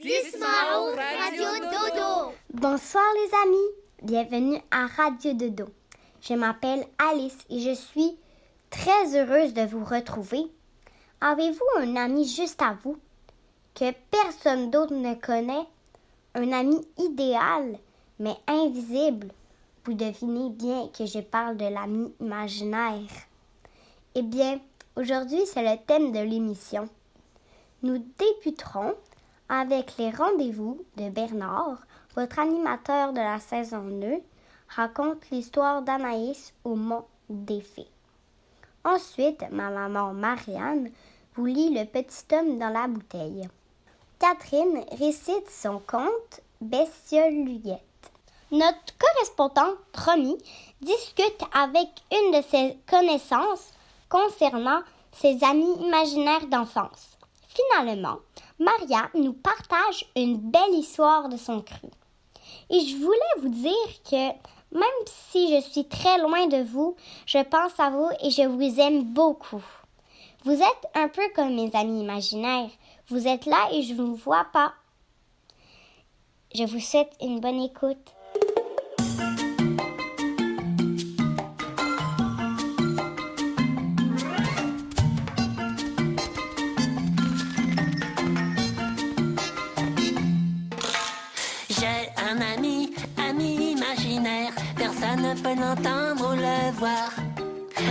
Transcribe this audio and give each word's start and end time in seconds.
Radio 0.00 1.48
Dodo. 1.60 2.32
Bonsoir 2.54 3.02
les 3.16 3.34
amis, 3.48 3.68
bienvenue 4.04 4.60
à 4.70 4.86
Radio 4.86 5.32
Dodo. 5.32 5.64
Je 6.20 6.34
m'appelle 6.34 6.86
Alice 6.98 7.38
et 7.50 7.58
je 7.58 7.74
suis 7.74 8.16
très 8.70 9.16
heureuse 9.16 9.54
de 9.54 9.62
vous 9.62 9.84
retrouver. 9.84 10.46
Avez-vous 11.20 11.80
un 11.80 11.96
ami 11.96 12.28
juste 12.28 12.62
à 12.62 12.78
vous 12.84 12.96
que 13.74 13.92
personne 14.12 14.70
d'autre 14.70 14.94
ne 14.94 15.14
connaît? 15.14 15.66
Un 16.36 16.52
ami 16.52 16.80
idéal 16.98 17.76
mais 18.20 18.36
invisible? 18.46 19.32
Vous 19.84 19.94
devinez 19.94 20.50
bien 20.50 20.88
que 20.96 21.06
je 21.06 21.18
parle 21.18 21.56
de 21.56 21.66
l'ami 21.66 22.14
imaginaire. 22.20 23.10
Eh 24.14 24.22
bien, 24.22 24.60
aujourd'hui 24.94 25.44
c'est 25.46 25.68
le 25.68 25.76
thème 25.88 26.12
de 26.12 26.20
l'émission. 26.20 26.88
Nous 27.82 27.98
débuterons 28.16 28.94
avec 29.48 29.96
les 29.98 30.10
rendez-vous 30.10 30.84
de 30.96 31.08
Bernard, 31.08 31.78
votre 32.14 32.38
animateur 32.38 33.12
de 33.12 33.20
la 33.20 33.38
saison 33.38 33.82
2, 33.82 34.20
raconte 34.68 35.30
l'histoire 35.30 35.82
d'Anaïs 35.82 36.52
au 36.64 36.74
Mont 36.74 37.04
des 37.30 37.60
Fées. 37.60 37.88
Ensuite, 38.84 39.44
ma 39.50 39.70
maman 39.70 40.12
Marianne 40.12 40.90
vous 41.34 41.46
lit 41.46 41.74
Le 41.74 41.84
petit 41.84 42.34
homme 42.34 42.58
dans 42.58 42.70
la 42.70 42.88
bouteille. 42.88 43.48
Catherine 44.18 44.84
récite 44.98 45.48
son 45.50 45.80
conte 45.86 46.40
Bestioluyette. 46.60 47.80
Notre 48.50 48.96
correspondante 48.98 49.78
Romy 49.94 50.36
discute 50.80 51.42
avec 51.52 51.88
une 52.10 52.38
de 52.38 52.42
ses 52.48 52.78
connaissances 52.88 53.72
concernant 54.08 54.80
ses 55.12 55.44
amis 55.44 55.74
imaginaires 55.80 56.46
d'enfance. 56.46 57.18
Finalement, 57.46 58.18
Maria 58.58 59.08
nous 59.14 59.32
partage 59.32 60.04
une 60.16 60.36
belle 60.36 60.74
histoire 60.74 61.28
de 61.28 61.36
son 61.36 61.62
cru. 61.62 61.88
Et 62.70 62.80
je 62.80 62.96
voulais 62.96 63.18
vous 63.40 63.48
dire 63.48 64.02
que 64.10 64.32
même 64.72 65.06
si 65.06 65.54
je 65.54 65.60
suis 65.60 65.86
très 65.86 66.18
loin 66.18 66.46
de 66.46 66.62
vous, 66.62 66.96
je 67.26 67.38
pense 67.38 67.78
à 67.78 67.90
vous 67.90 68.10
et 68.22 68.30
je 68.30 68.42
vous 68.42 68.80
aime 68.80 69.04
beaucoup. 69.04 69.64
Vous 70.44 70.52
êtes 70.52 70.86
un 70.94 71.08
peu 71.08 71.22
comme 71.34 71.54
mes 71.54 71.74
amis 71.74 72.02
imaginaires. 72.02 72.70
Vous 73.08 73.26
êtes 73.26 73.46
là 73.46 73.68
et 73.72 73.82
je 73.82 73.94
ne 73.94 74.02
vous 74.02 74.14
vois 74.14 74.46
pas. 74.52 74.72
Je 76.54 76.64
vous 76.64 76.80
souhaite 76.80 77.12
une 77.20 77.40
bonne 77.40 77.60
écoute. 77.60 78.14
Ne 95.28 95.40
peut 95.40 95.60
l'entendre 95.60 96.32
ou 96.32 96.36
le 96.36 96.72
voir. 96.78 97.10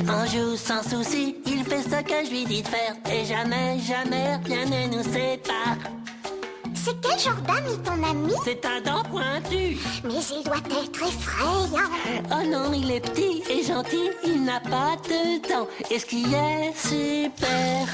On 0.09 0.25
joue 0.25 0.55
sans 0.57 0.83
souci, 0.83 1.35
il 1.45 1.63
fait 1.63 1.81
ce 1.81 2.01
que 2.03 2.25
je 2.25 2.31
lui 2.31 2.45
dis 2.45 2.61
de 2.61 2.67
faire, 2.67 2.95
et 3.11 3.25
jamais, 3.25 3.79
jamais 3.79 4.37
rien 4.45 4.65
ne 4.65 4.95
nous 4.95 5.03
sépare. 5.03 5.77
C'est 6.73 6.99
quel 7.01 7.19
genre 7.19 7.41
d'ami 7.47 7.77
ton 7.83 8.01
ami? 8.03 8.33
C'est 8.43 8.65
un 8.65 8.81
dent 8.81 9.03
pointu. 9.09 9.77
Mais 10.03 10.21
il 10.37 10.43
doit 10.43 10.55
être 10.57 11.03
effrayant. 11.03 11.89
Oh 12.31 12.47
non, 12.47 12.73
il 12.73 12.91
est 12.91 13.01
petit 13.01 13.43
et 13.49 13.63
gentil, 13.63 14.09
il 14.23 14.43
n'a 14.43 14.59
pas 14.59 14.95
de 15.09 15.47
dents. 15.49 15.67
Et 15.91 15.99
ce 15.99 16.05
qui 16.05 16.23
est 16.33 16.73
super, 16.75 17.87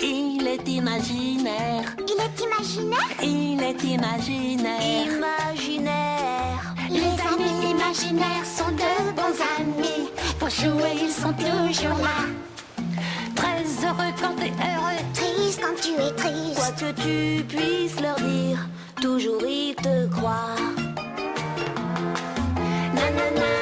il 0.00 0.46
est 0.46 0.68
imaginaire. 0.68 1.84
Il 1.98 2.20
est 2.20 2.40
imaginaire? 2.44 3.16
Il 3.22 3.62
est 3.62 3.84
imaginaire. 3.84 5.06
Imaginaire. 5.06 6.21
Les 6.92 7.00
amis 7.00 7.70
imaginaires 7.70 8.44
sont 8.44 8.70
de 8.72 9.12
bons 9.16 9.38
amis. 9.58 10.08
Pour 10.38 10.50
jouer, 10.50 10.92
ils 11.02 11.10
sont 11.10 11.32
toujours 11.32 11.98
là. 11.98 12.26
Très 13.34 13.64
heureux 13.86 14.12
quand 14.20 14.34
t'es 14.36 14.52
heureux. 14.52 15.00
Triste 15.14 15.60
quand 15.62 15.76
tu 15.80 15.92
es 16.00 16.12
triste. 16.14 16.56
Quoi 16.56 16.70
que 16.72 16.92
tu 17.00 17.44
puisses 17.44 18.00
leur 18.00 18.16
dire, 18.16 18.58
toujours 19.00 19.42
ils 19.42 19.74
te 19.74 20.06
croient. 20.08 20.56
Nanana, 22.94 23.52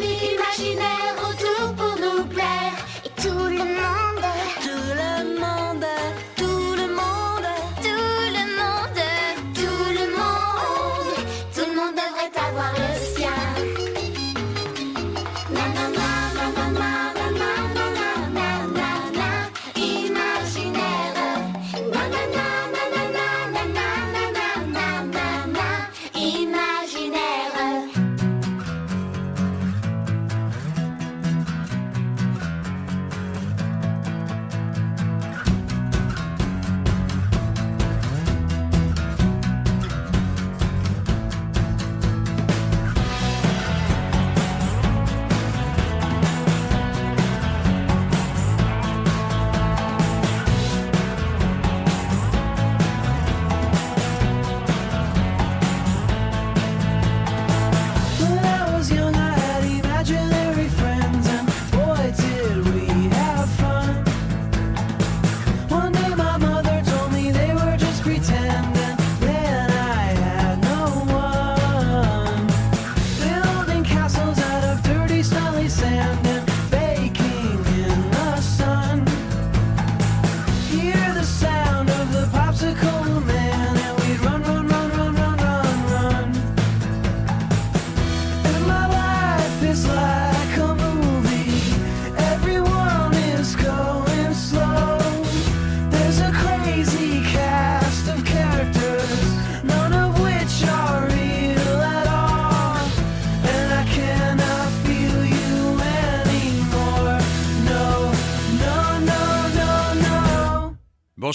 Les 0.00 0.36
amis 0.38 0.87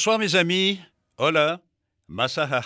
Bonsoir 0.03 0.19
mes 0.19 0.35
amis. 0.35 0.81
Hola. 1.17 1.61
Masaha 2.09 2.61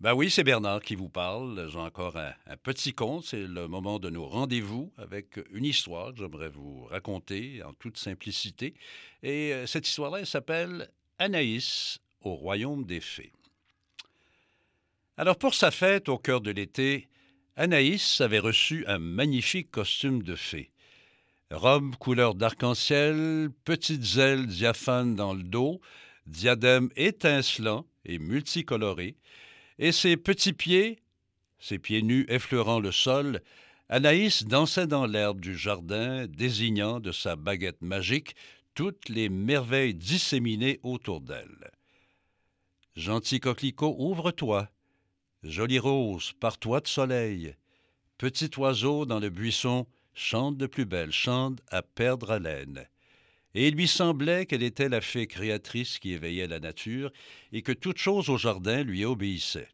Ben 0.00 0.14
oui, 0.14 0.32
c'est 0.32 0.42
Bernard 0.42 0.82
qui 0.82 0.96
vous 0.96 1.08
parle. 1.08 1.70
J'ai 1.70 1.78
encore 1.78 2.16
un, 2.16 2.32
un 2.48 2.56
petit 2.56 2.92
conte. 2.92 3.22
C'est 3.24 3.46
le 3.46 3.68
moment 3.68 4.00
de 4.00 4.10
nos 4.10 4.26
rendez-vous 4.26 4.92
avec 4.98 5.38
une 5.52 5.64
histoire 5.64 6.12
que 6.12 6.18
j'aimerais 6.18 6.48
vous 6.48 6.86
raconter 6.86 7.62
en 7.62 7.72
toute 7.72 7.98
simplicité. 7.98 8.74
Et 9.22 9.52
euh, 9.52 9.68
cette 9.68 9.86
histoire-là, 9.86 10.18
elle 10.18 10.26
s'appelle 10.26 10.90
Anaïs 11.20 12.00
au 12.22 12.34
royaume 12.34 12.84
des 12.84 13.00
fées. 13.00 13.32
Alors 15.16 15.36
pour 15.36 15.54
sa 15.54 15.70
fête 15.70 16.08
au 16.08 16.18
cœur 16.18 16.40
de 16.40 16.50
l'été, 16.50 17.06
Anaïs 17.54 18.20
avait 18.20 18.40
reçu 18.40 18.84
un 18.88 18.98
magnifique 18.98 19.70
costume 19.70 20.24
de 20.24 20.34
fée. 20.34 20.72
Robe 21.52 21.94
couleur 21.94 22.34
d'arc-en-ciel, 22.34 23.50
petites 23.64 24.16
ailes 24.16 24.48
diaphanes 24.48 25.14
dans 25.14 25.32
le 25.32 25.44
dos, 25.44 25.80
diadème 26.26 26.90
étincelant 26.96 27.86
et 28.04 28.18
multicoloré, 28.18 29.16
et 29.78 29.92
ses 29.92 30.16
petits 30.16 30.52
pieds, 30.52 31.00
ses 31.58 31.78
pieds 31.78 32.02
nus 32.02 32.26
effleurant 32.28 32.80
le 32.80 32.92
sol, 32.92 33.40
Anaïs 33.88 34.44
dansait 34.44 34.86
dans 34.86 35.06
l'herbe 35.06 35.40
du 35.40 35.56
jardin, 35.56 36.26
désignant 36.26 37.00
de 37.00 37.12
sa 37.12 37.36
baguette 37.36 37.82
magique 37.82 38.34
toutes 38.74 39.08
les 39.08 39.28
merveilles 39.28 39.94
disséminées 39.94 40.80
autour 40.82 41.20
d'elle. 41.20 41.70
Gentil 42.96 43.40
coquelicot, 43.40 43.94
ouvre-toi. 43.98 44.70
Jolie 45.42 45.78
rose, 45.78 46.32
pars-toi 46.40 46.80
de 46.80 46.88
soleil. 46.88 47.54
Petit 48.18 48.50
oiseau 48.56 49.04
dans 49.04 49.20
le 49.20 49.30
buisson, 49.30 49.86
chante 50.14 50.56
de 50.56 50.66
plus 50.66 50.86
belle, 50.86 51.12
chante 51.12 51.60
à 51.70 51.82
perdre 51.82 52.30
haleine 52.30 52.86
et 53.54 53.68
il 53.68 53.74
lui 53.74 53.86
semblait 53.86 54.46
qu'elle 54.46 54.62
était 54.62 54.88
la 54.88 55.00
fée 55.00 55.26
créatrice 55.26 55.98
qui 55.98 56.12
éveillait 56.12 56.48
la 56.48 56.60
nature 56.60 57.12
et 57.52 57.62
que 57.62 57.72
toute 57.72 57.98
chose 57.98 58.28
au 58.28 58.36
jardin 58.36 58.82
lui 58.82 59.04
obéissait. 59.04 59.68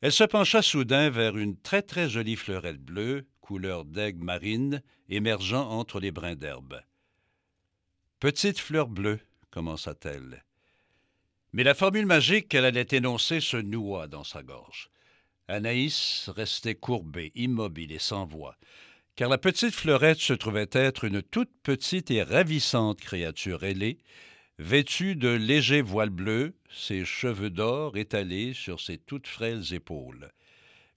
Elle 0.00 0.12
se 0.12 0.24
pencha 0.24 0.60
soudain 0.60 1.08
vers 1.08 1.36
une 1.36 1.56
très 1.56 1.82
très 1.82 2.10
jolie 2.10 2.36
fleurette 2.36 2.82
bleue, 2.82 3.26
couleur 3.40 3.84
d'aigle 3.84 4.24
marine, 4.24 4.82
émergeant 5.08 5.70
entre 5.70 6.00
les 6.00 6.10
brins 6.10 6.34
d'herbe. 6.34 6.82
Petite 8.18 8.58
fleur 8.58 8.88
bleue, 8.88 9.20
commença-t-elle. 9.50 10.44
Mais 11.52 11.62
la 11.62 11.74
formule 11.74 12.06
magique 12.06 12.48
qu'elle 12.48 12.64
allait 12.64 12.88
énoncer 12.90 13.40
se 13.40 13.56
noua 13.56 14.08
dans 14.08 14.24
sa 14.24 14.42
gorge. 14.42 14.90
Anaïs 15.46 16.28
restait 16.34 16.74
courbée, 16.74 17.32
immobile 17.34 17.92
et 17.92 17.98
sans 17.98 18.24
voix 18.24 18.56
car 19.16 19.28
la 19.28 19.38
petite 19.38 19.74
fleurette 19.74 20.18
se 20.18 20.32
trouvait 20.32 20.70
être 20.72 21.04
une 21.04 21.22
toute 21.22 21.52
petite 21.62 22.10
et 22.10 22.22
ravissante 22.22 23.00
créature 23.00 23.62
ailée, 23.62 23.98
vêtue 24.58 25.14
de 25.14 25.28
légers 25.28 25.82
voiles 25.82 26.10
bleus, 26.10 26.54
ses 26.68 27.04
cheveux 27.04 27.50
d'or 27.50 27.96
étalés 27.96 28.54
sur 28.54 28.80
ses 28.80 28.98
toutes 28.98 29.28
frêles 29.28 29.72
épaules. 29.72 30.30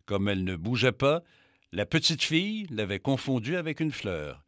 Comme 0.05 0.29
elle 0.29 0.43
ne 0.43 0.55
bougeait 0.55 0.91
pas, 0.91 1.23
la 1.71 1.85
petite 1.85 2.23
fille 2.23 2.65
l'avait 2.69 2.99
confondue 2.99 3.55
avec 3.55 3.79
une 3.79 3.91
fleur. 3.91 4.43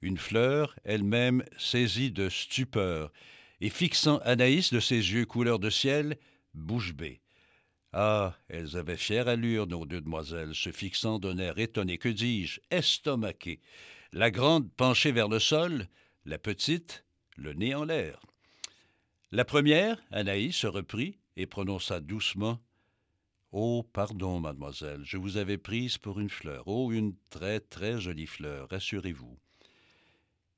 Une 0.00 0.18
fleur, 0.18 0.74
elle-même 0.84 1.44
saisie 1.58 2.10
de 2.10 2.28
stupeur, 2.28 3.12
et 3.60 3.70
fixant 3.70 4.18
Anaïs 4.24 4.72
de 4.72 4.80
ses 4.80 4.96
yeux 4.96 5.26
couleur 5.26 5.60
de 5.60 5.70
ciel, 5.70 6.16
bouche 6.54 6.92
bée. 6.92 7.21
Ah, 7.92 8.34
elles 8.48 8.76
avaient 8.76 8.96
fière 8.96 9.28
allure, 9.28 9.66
nos 9.66 9.84
deux 9.84 10.00
demoiselles, 10.00 10.54
se 10.54 10.72
fixant 10.72 11.18
d'un 11.18 11.36
air 11.36 11.58
étonné, 11.58 11.98
que 11.98 12.08
dis-je, 12.08 12.60
estomaqué. 12.70 13.60
La 14.12 14.30
grande 14.30 14.70
penchée 14.72 15.12
vers 15.12 15.28
le 15.28 15.38
sol, 15.38 15.88
la 16.24 16.38
petite, 16.38 17.04
le 17.36 17.52
nez 17.52 17.74
en 17.74 17.84
l'air. 17.84 18.20
La 19.30 19.44
première, 19.44 20.02
Anaïs, 20.10 20.56
se 20.56 20.66
reprit 20.66 21.18
et 21.36 21.46
prononça 21.46 22.00
doucement 22.00 22.60
Oh, 23.52 23.86
pardon, 23.92 24.40
mademoiselle, 24.40 25.02
je 25.04 25.18
vous 25.18 25.36
avais 25.36 25.58
prise 25.58 25.98
pour 25.98 26.18
une 26.18 26.30
fleur. 26.30 26.62
Oh, 26.66 26.90
une 26.90 27.14
très, 27.28 27.60
très 27.60 28.00
jolie 28.00 28.26
fleur, 28.26 28.70
rassurez-vous. 28.70 29.38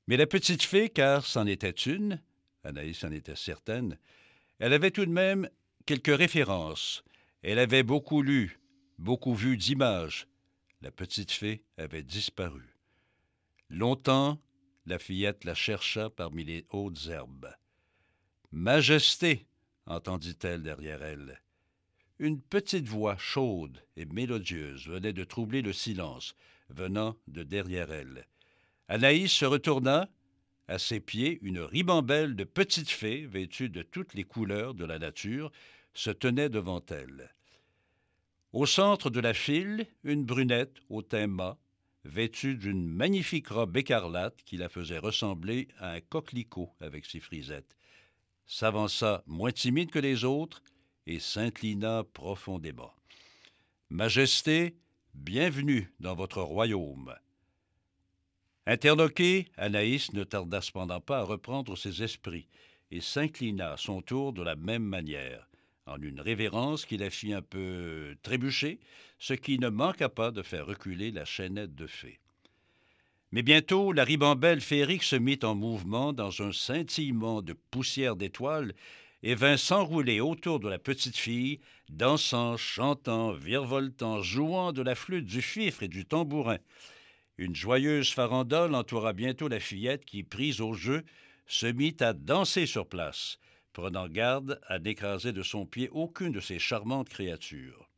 Mais 0.07 0.15
la 0.15 0.27
petite 0.27 0.63
fée, 0.63 0.89
car 0.89 1.25
c'en 1.25 1.45
était 1.45 1.71
une, 1.71 2.21
Anaïs 2.63 3.03
en 3.03 3.11
était 3.11 3.35
certaine, 3.35 3.97
elle 4.59 4.71
avait 4.71 4.91
tout 4.91 5.05
de 5.05 5.11
même 5.11 5.49
quelques 5.85 6.15
références, 6.15 7.03
elle 7.47 7.59
avait 7.59 7.83
beaucoup 7.83 8.23
lu, 8.23 8.59
beaucoup 8.97 9.35
vu 9.35 9.55
d'images. 9.55 10.27
La 10.81 10.89
petite 10.89 11.31
fée 11.31 11.63
avait 11.77 12.01
disparu. 12.01 12.75
Longtemps, 13.69 14.41
la 14.87 14.97
fillette 14.97 15.43
la 15.43 15.53
chercha 15.53 16.09
parmi 16.09 16.43
les 16.43 16.65
hautes 16.71 17.05
herbes. 17.07 17.53
Majesté, 18.51 19.45
entendit-elle 19.85 20.63
derrière 20.63 21.03
elle. 21.03 21.39
Une 22.17 22.41
petite 22.41 22.87
voix 22.87 23.17
chaude 23.17 23.79
et 23.95 24.05
mélodieuse 24.05 24.87
venait 24.87 25.13
de 25.13 25.23
troubler 25.23 25.61
le 25.61 25.73
silence, 25.73 26.35
venant 26.69 27.15
de 27.27 27.43
derrière 27.43 27.91
elle. 27.91 28.27
Anaïs 28.87 29.31
se 29.31 29.45
retourna. 29.45 30.09
À 30.67 30.79
ses 30.79 30.99
pieds, 30.99 31.37
une 31.43 31.59
ribambelle 31.59 32.35
de 32.35 32.43
petites 32.43 32.89
fées, 32.89 33.27
vêtues 33.27 33.69
de 33.69 33.83
toutes 33.83 34.15
les 34.15 34.23
couleurs 34.23 34.73
de 34.73 34.83
la 34.83 34.97
nature, 34.97 35.51
se 35.93 36.09
tenait 36.09 36.49
devant 36.49 36.83
elle. 36.89 37.34
Au 38.55 38.65
centre 38.65 39.09
de 39.09 39.19
la 39.19 39.33
file, 39.33 39.85
une 40.05 40.23
brunette 40.23 40.77
au 40.89 41.01
teint 41.01 41.27
mat, 41.27 41.57
vêtue 42.05 42.55
d'une 42.55 42.87
magnifique 42.87 43.49
robe 43.49 43.75
écarlate 43.75 44.41
qui 44.45 44.55
la 44.55 44.69
faisait 44.69 44.97
ressembler 44.97 45.67
à 45.77 45.91
un 45.91 45.99
coquelicot 45.99 46.71
avec 46.79 47.05
ses 47.05 47.19
frisettes, 47.19 47.75
s'avança 48.45 49.23
moins 49.27 49.51
timide 49.51 49.91
que 49.91 49.99
les 49.99 50.23
autres 50.23 50.63
et 51.05 51.19
s'inclina 51.19 52.05
profondément. 52.13 52.93
Majesté, 53.89 54.77
bienvenue 55.13 55.93
dans 55.99 56.15
votre 56.15 56.41
royaume. 56.41 57.13
Interloquée, 58.65 59.49
Anaïs 59.57 60.13
ne 60.13 60.23
tarda 60.23 60.61
cependant 60.61 61.01
pas 61.01 61.19
à 61.19 61.23
reprendre 61.23 61.75
ses 61.75 62.03
esprits 62.03 62.47
et 62.89 63.01
s'inclina 63.01 63.73
à 63.73 63.77
son 63.77 64.01
tour 64.01 64.31
de 64.31 64.43
la 64.43 64.55
même 64.55 64.85
manière 64.85 65.45
en 65.87 66.01
une 66.01 66.19
révérence 66.19 66.85
qui 66.85 66.97
la 66.97 67.11
fit 67.11 67.33
un 67.33 67.43
peu 67.43 68.15
trébucher, 68.23 68.79
ce 69.19 69.33
qui 69.33 69.59
ne 69.59 69.69
manqua 69.69 70.09
pas 70.09 70.31
de 70.31 70.41
faire 70.41 70.65
reculer 70.65 71.11
la 71.11 71.25
chaînette 71.25 71.75
de 71.75 71.85
fée. 71.85 72.19
Mais 73.31 73.43
bientôt, 73.43 73.91
la 73.91 74.03
ribambelle 74.03 74.61
féerique 74.61 75.03
se 75.03 75.15
mit 75.15 75.39
en 75.43 75.53
mouvement 75.53 76.11
dans 76.11 76.41
un 76.41 76.51
scintillement 76.51 77.41
de 77.41 77.53
poussière 77.53 78.15
d'étoiles 78.15 78.73
et 79.21 79.35
vint 79.35 79.57
s'enrouler 79.57 80.21
autour 80.21 80.59
de 80.59 80.69
la 80.69 80.79
petite 80.79 81.17
fille, 81.17 81.59
dansant, 81.89 82.57
chantant, 82.57 83.33
virevoltant, 83.33 84.21
jouant 84.21 84.71
de 84.71 84.81
la 84.81 84.95
flûte, 84.95 85.25
du 85.25 85.41
fifre 85.41 85.83
et 85.83 85.87
du 85.87 86.05
tambourin. 86.05 86.59
Une 87.37 87.55
joyeuse 87.55 88.11
farandole 88.11 88.73
entoura 88.73 89.13
bientôt 89.13 89.47
la 89.47 89.59
fillette 89.59 90.05
qui, 90.05 90.23
prise 90.23 90.61
au 90.61 90.73
jeu, 90.73 91.03
se 91.47 91.67
mit 91.67 91.97
à 91.99 92.13
danser 92.13 92.65
sur 92.65 92.87
place 92.87 93.39
prenant 93.75 94.07
garde 94.07 94.61
à 94.67 94.79
n'écraser 94.79 95.33
de 95.33 95.43
son 95.43 95.65
pied 95.65 95.89
aucune 95.91 96.31
de 96.31 96.39
ces 96.39 96.59
charmantes 96.59 97.09
créatures. 97.09 97.89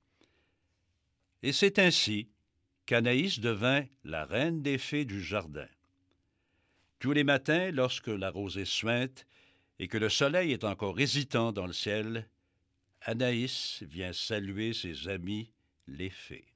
Et 1.43 1.53
c'est 1.53 1.77
ainsi 1.77 2.29
qu'Anaïs 2.87 3.39
devint 3.39 3.85
la 4.03 4.25
reine 4.25 4.63
des 4.63 4.79
fées 4.79 5.05
du 5.05 5.21
jardin. 5.21 5.67
Tous 6.97 7.11
les 7.11 7.23
matins, 7.23 7.69
lorsque 7.69 8.07
la 8.07 8.31
rosée 8.31 8.65
suinte 8.65 9.27
et 9.77 9.87
que 9.87 9.99
le 9.99 10.09
soleil 10.09 10.51
est 10.51 10.63
encore 10.63 10.99
hésitant 10.99 11.51
dans 11.51 11.67
le 11.67 11.73
ciel, 11.73 12.27
Anaïs 13.01 13.83
vient 13.83 14.13
saluer 14.13 14.73
ses 14.73 15.07
amis 15.07 15.51
les 15.87 16.09
fées. 16.09 16.47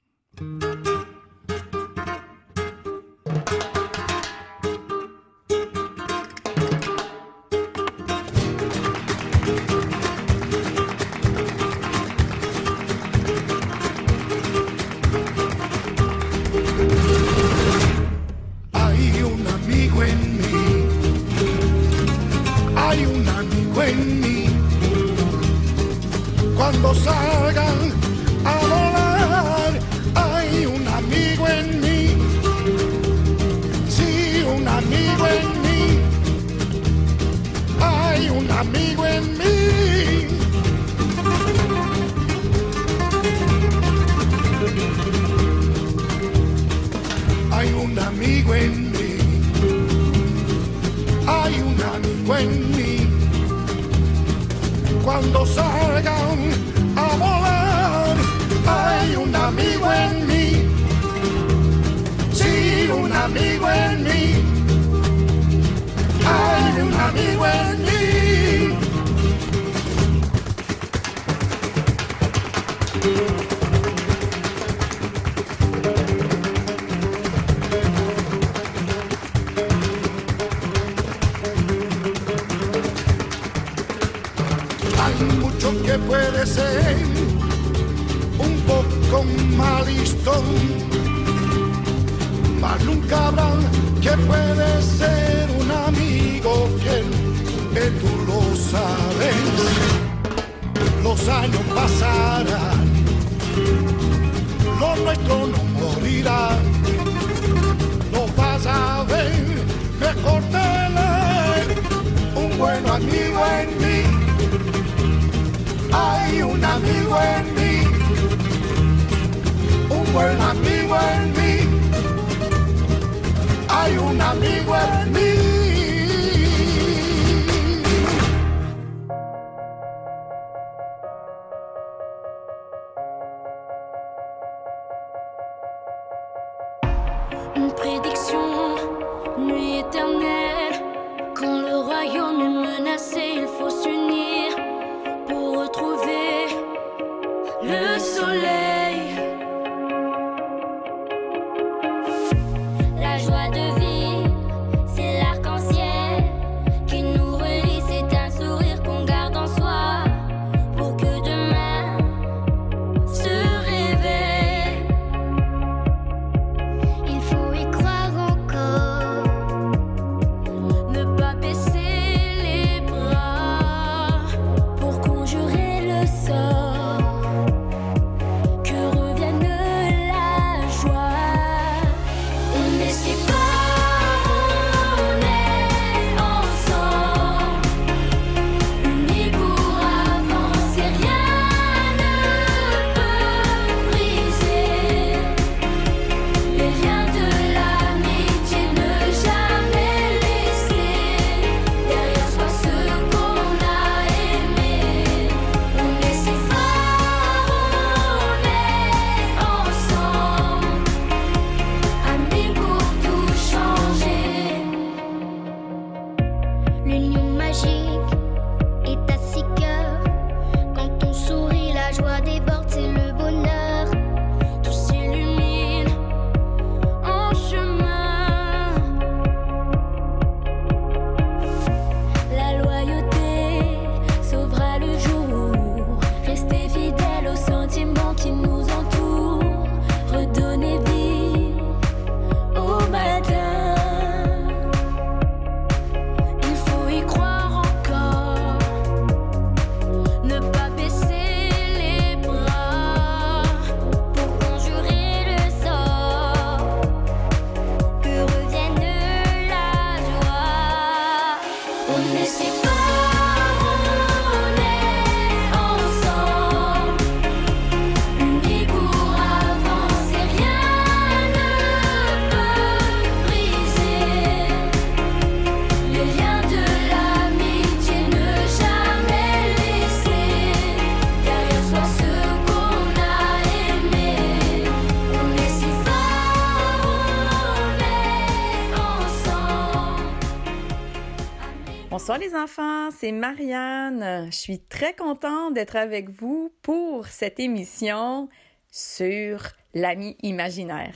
Bonsoir 292.12 292.30
les 292.30 292.36
enfants, 292.36 292.92
c'est 292.92 293.14
Marianne. 293.14 294.26
Je 294.30 294.36
suis 294.36 294.60
très 294.60 294.94
contente 294.94 295.54
d'être 295.54 295.78
avec 295.78 296.10
vous 296.10 296.54
pour 296.62 297.08
cette 297.08 297.40
émission 297.40 298.28
sur 298.70 299.48
l'ami 299.74 300.18
imaginaire. 300.22 300.94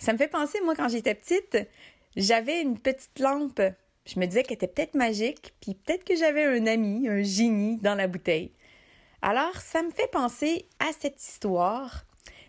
Ça 0.00 0.12
me 0.12 0.18
fait 0.18 0.26
penser, 0.26 0.58
moi, 0.64 0.74
quand 0.74 0.88
j'étais 0.88 1.14
petite, 1.14 1.58
j'avais 2.16 2.60
une 2.60 2.76
petite 2.76 3.20
lampe. 3.20 3.62
Je 4.04 4.18
me 4.18 4.26
disais 4.26 4.42
qu'elle 4.42 4.56
était 4.56 4.66
peut-être 4.66 4.96
magique, 4.96 5.54
puis 5.60 5.76
peut-être 5.76 6.02
que 6.02 6.16
j'avais 6.16 6.42
un 6.42 6.66
ami, 6.66 7.08
un 7.08 7.22
génie 7.22 7.76
dans 7.76 7.94
la 7.94 8.08
bouteille. 8.08 8.50
Alors, 9.22 9.54
ça 9.58 9.80
me 9.84 9.92
fait 9.92 10.10
penser 10.10 10.66
à 10.80 10.90
cette 10.98 11.22
histoire 11.22 12.02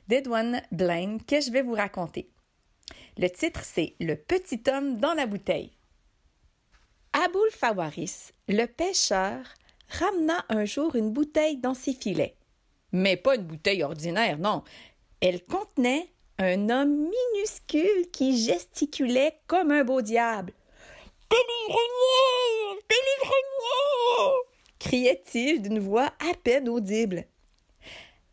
d'Edwin 0.07 0.63
Blaine 0.71 1.21
que 1.21 1.39
je 1.39 1.51
vais 1.51 1.61
vous 1.61 1.75
raconter. 1.75 2.27
Le 3.19 3.27
titre, 3.27 3.61
c'est 3.63 3.93
Le 3.99 4.15
petit 4.15 4.63
homme 4.67 4.97
dans 4.97 5.13
la 5.13 5.27
bouteille. 5.27 5.73
Aboul 7.13 7.49
Fawaris, 7.51 8.31
le 8.47 8.65
pêcheur, 8.65 9.45
ramena 9.87 10.43
un 10.49 10.65
jour 10.65 10.95
une 10.95 11.11
bouteille 11.11 11.57
dans 11.57 11.75
ses 11.75 11.93
filets. 11.93 12.35
Mais 12.91 13.17
pas 13.17 13.35
une 13.35 13.43
bouteille 13.43 13.83
ordinaire, 13.83 14.39
non. 14.39 14.63
Elle 15.21 15.43
contenait 15.43 16.11
un 16.39 16.69
homme 16.69 17.09
minuscule 17.35 18.09
qui 18.11 18.43
gesticulait 18.43 19.37
comme 19.47 19.71
un 19.71 19.83
beau 19.83 20.01
diable. 20.01 20.53
Délivre-moi! 21.29 22.77
Délivre-moi! 22.89 24.33
criait-il 24.79 25.61
d'une 25.61 25.79
voix 25.79 26.11
à 26.19 26.33
peine 26.43 26.67
audible. 26.67 27.25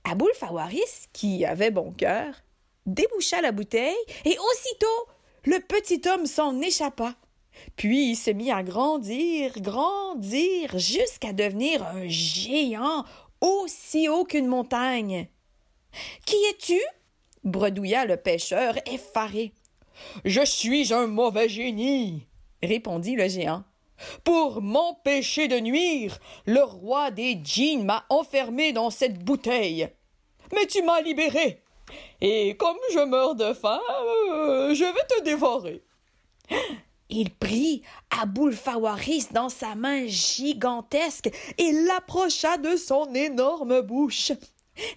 Aboul 0.05 0.33
Fawaris, 0.35 1.09
qui 1.13 1.45
avait 1.45 1.71
bon 1.71 1.93
cœur, 1.93 2.35
déboucha 2.87 3.41
la 3.41 3.53
bouteille 3.53 3.95
et 4.25 4.37
aussitôt 4.39 5.09
le 5.45 5.59
petit 5.61 6.03
homme 6.09 6.27
s'en 6.27 6.61
échappa. 6.61 7.15
Puis 7.77 8.11
il 8.11 8.17
se 8.17 8.31
mit 8.31 8.51
à 8.51 8.63
grandir, 8.63 9.53
grandir, 9.61 10.79
jusqu'à 10.79 11.33
devenir 11.33 11.85
un 11.87 12.07
géant 12.09 13.05
aussi 13.41 14.09
haut 14.09 14.25
qu'une 14.25 14.47
montagne. 14.47 15.29
Qui 16.27 16.37
es-tu? 16.51 16.81
bredouilla 17.45 18.05
le 18.05 18.17
pêcheur 18.17 18.77
effaré. 18.87 19.53
Je 20.25 20.45
suis 20.45 20.93
un 20.93 21.07
mauvais 21.07 21.49
génie, 21.49 22.27
répondit 22.63 23.17
le 23.17 23.29
géant. 23.29 23.65
Pour 24.25 24.63
m'empêcher 24.63 25.49
de 25.49 25.61
nuire, 25.61 26.19
le 26.47 26.63
roi 26.63 27.11
des 27.11 27.39
djinns 27.43 27.85
m'a 27.85 28.05
enfermé 28.09 28.73
dans 28.73 28.91
cette 28.91 29.23
bouteille. 29.23 29.89
Mais 30.55 30.67
tu 30.67 30.83
m'as 30.83 31.03
libéré. 31.03 31.63
Et 32.21 32.57
comme 32.57 32.79
je 32.93 33.01
meurs 33.01 33.35
de 33.35 33.53
faim, 33.53 33.81
euh, 34.33 34.75
je 34.75 34.85
vais 34.85 35.07
te 35.09 35.23
dévorer. 35.23 35.83
Il 37.11 37.35
prit 37.35 37.83
Aboul 38.11 38.55
Fawaris 38.55 39.29
dans 39.33 39.49
sa 39.49 39.75
main 39.75 40.07
gigantesque 40.07 41.29
et 41.59 41.73
l'approcha 41.73 42.57
de 42.57 42.77
son 42.77 43.13
énorme 43.15 43.81
bouche. 43.81 44.31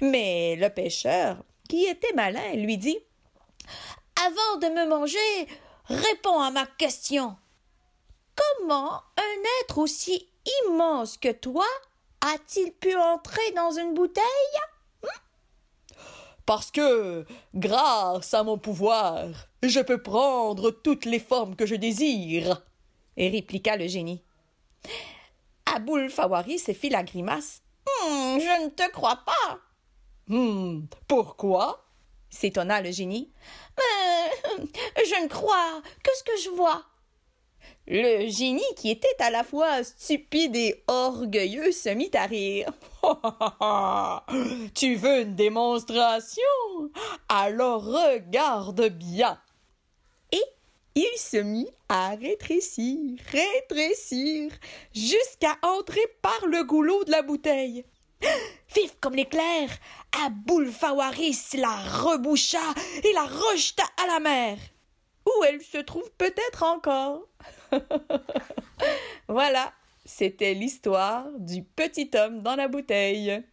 Mais 0.02 0.56
le 0.56 0.70
pêcheur, 0.70 1.44
qui 1.68 1.86
était 1.86 2.14
malin, 2.14 2.54
lui 2.54 2.78
dit 2.78 2.98
Avant 4.24 4.60
de 4.60 4.68
me 4.68 4.88
manger, 4.88 5.48
réponds 5.86 6.40
à 6.40 6.52
ma 6.52 6.68
question. 6.68 7.36
Comment 8.36 8.94
un 9.18 9.64
être 9.64 9.80
aussi 9.80 10.30
immense 10.66 11.18
que 11.18 11.32
toi 11.32 11.66
a-t-il 12.22 12.72
pu 12.74 12.96
entrer 12.96 13.52
dans 13.56 13.72
une 13.72 13.96
bouteille? 13.96 14.24
Parce 16.46 16.72
que, 16.72 17.26
grâce 17.56 18.34
à 18.34 18.44
mon 18.44 18.58
pouvoir, 18.58 19.28
je 19.62 19.80
peux 19.80 20.02
prendre 20.02 20.72
toutes 20.72 21.06
les 21.06 21.20
formes 21.20 21.56
que 21.56 21.66
je 21.66 21.76
désire, 21.76 22.62
répliqua 23.18 23.78
le 23.78 23.88
génie. 23.88 24.22
Aboul 25.66 26.10
Fawari 26.10 26.60
se 26.60 26.74
fit 26.74 26.90
la 26.90 27.04
grimace. 27.04 27.62
Hmm, 27.86 28.40
je 28.40 28.64
ne 28.66 28.70
te 28.70 28.90
crois 28.92 29.20
pas. 29.26 29.60
Hmm, 30.28 30.86
pourquoi? 31.08 31.84
s'étonna 32.34 32.82
le 32.82 32.92
génie. 32.92 33.32
Euh, 33.80 34.66
je 34.98 35.24
ne 35.24 35.28
crois 35.28 35.82
que 36.04 36.12
ce 36.18 36.24
que 36.24 36.42
je 36.44 36.50
vois. 36.50 36.84
Le 37.86 38.30
génie, 38.30 38.62
qui 38.78 38.92
était 38.92 39.16
à 39.20 39.30
la 39.30 39.44
fois 39.44 39.84
stupide 39.84 40.56
et 40.56 40.84
orgueilleux, 40.88 41.74
se 41.74 41.90
mit 41.90 42.12
à 42.14 42.26
rire. 42.26 42.72
tu 44.74 44.96
veux 44.96 45.22
une 45.22 45.36
démonstration? 45.36 46.42
Alors 47.28 47.84
regarde 47.84 48.88
bien. 48.88 49.38
Et 50.32 50.44
il 50.96 51.18
se 51.18 51.38
mit 51.38 51.68
à 51.90 52.16
rétrécir, 52.16 53.20
rétrécir, 53.32 54.54
jusqu'à 54.96 55.58
entrer 55.62 56.08
par 56.22 56.46
le 56.48 56.64
goulot 56.64 57.04
de 57.04 57.12
la 57.12 57.22
bouteille. 57.22 57.84
Vif 58.74 58.96
comme 59.02 59.16
l'éclair, 59.16 59.70
Aboul 60.26 60.72
Fawaris 60.72 61.50
la 61.56 61.76
reboucha 61.76 62.74
et 63.04 63.12
la 63.12 63.26
rejeta 63.26 63.84
à 64.02 64.08
la 64.08 64.20
mer, 64.22 64.58
où 65.26 65.44
elle 65.44 65.62
se 65.62 65.80
trouve 65.80 66.10
peut-être 66.18 66.64
encore. 66.64 67.28
voilà, 69.28 69.74
c'était 70.06 70.54
l'histoire 70.54 71.26
du 71.40 71.64
petit 71.64 72.10
homme 72.16 72.42
dans 72.42 72.56
la 72.56 72.68
bouteille. 72.68 73.44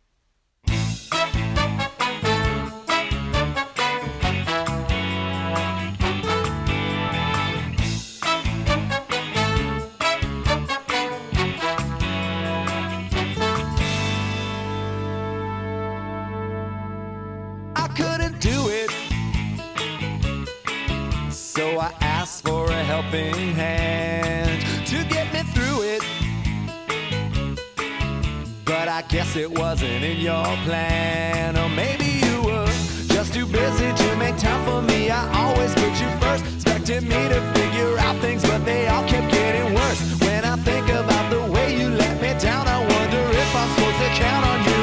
I 29.01 29.03
guess 29.05 29.35
it 29.35 29.59
wasn't 29.59 30.05
in 30.05 30.21
your 30.21 30.45
plan. 30.67 31.57
Or 31.57 31.71
maybe 31.71 32.05
you 32.05 32.43
were 32.43 32.67
just 33.09 33.33
too 33.33 33.47
busy 33.47 33.91
to 33.95 34.17
make 34.17 34.37
time 34.37 34.63
for 34.67 34.83
me. 34.83 35.09
I 35.09 35.23
always 35.41 35.73
put 35.73 35.99
you 35.99 36.09
first, 36.21 36.45
expected 36.45 37.05
me 37.05 37.21
to 37.33 37.41
figure 37.55 37.97
out 37.97 38.21
things, 38.21 38.43
but 38.43 38.63
they 38.67 38.89
all 38.89 39.09
kept 39.09 39.33
getting 39.33 39.73
worse. 39.73 40.21
When 40.21 40.45
I 40.45 40.55
think 40.57 40.87
about 40.91 41.31
the 41.31 41.51
way 41.51 41.81
you 41.81 41.89
let 41.89 42.21
me 42.21 42.39
down, 42.39 42.69
I 42.69 42.79
wonder 42.79 43.23
if 43.43 43.57
I'm 43.57 43.71
supposed 43.71 43.99
to 44.05 44.09
count 44.21 44.45
on 44.45 44.65
you. 44.69 44.80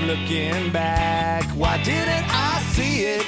I'm 0.00 0.06
looking 0.06 0.72
back, 0.72 1.44
why 1.50 1.76
didn't 1.82 2.24
I 2.26 2.58
see 2.72 3.04
it? 3.04 3.26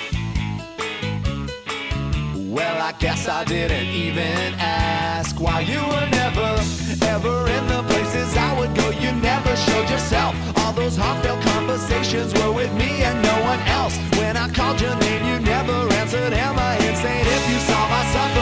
Well, 2.35 2.81
I 2.81 2.93
guess 2.93 3.29
I 3.29 3.45
didn't 3.45 3.89
even 3.89 4.55
ask 4.59 5.39
why 5.39 5.61
you 5.61 5.81
were 5.81 6.09
never, 6.09 6.49
ever 7.05 7.51
in 7.51 7.67
the 7.69 7.83
places 7.93 8.35
I 8.39 8.59
would 8.59 8.75
go. 8.75 8.89
You 8.89 9.13
never 9.13 9.55
showed 9.55 9.91
yourself. 9.91 10.35
All 10.61 10.73
those 10.73 10.97
heartfelt 10.97 11.43
conversations 11.43 12.33
were 12.33 12.53
with 12.53 12.73
me 12.73 13.03
and 13.03 13.23
no 13.23 13.37
one 13.43 13.61
else. 13.69 13.99
When 14.17 14.39
I 14.39 14.49
called 14.49 14.81
your 14.81 14.97
name, 14.97 15.27
you 15.27 15.41
never 15.41 15.77
answered. 16.01 16.33
Am 16.33 16.59
I 16.59 16.77
insane 16.77 17.27
if 17.27 17.51
you 17.51 17.59
saw 17.69 17.87
my 17.91 18.05
suffering? 18.13 18.42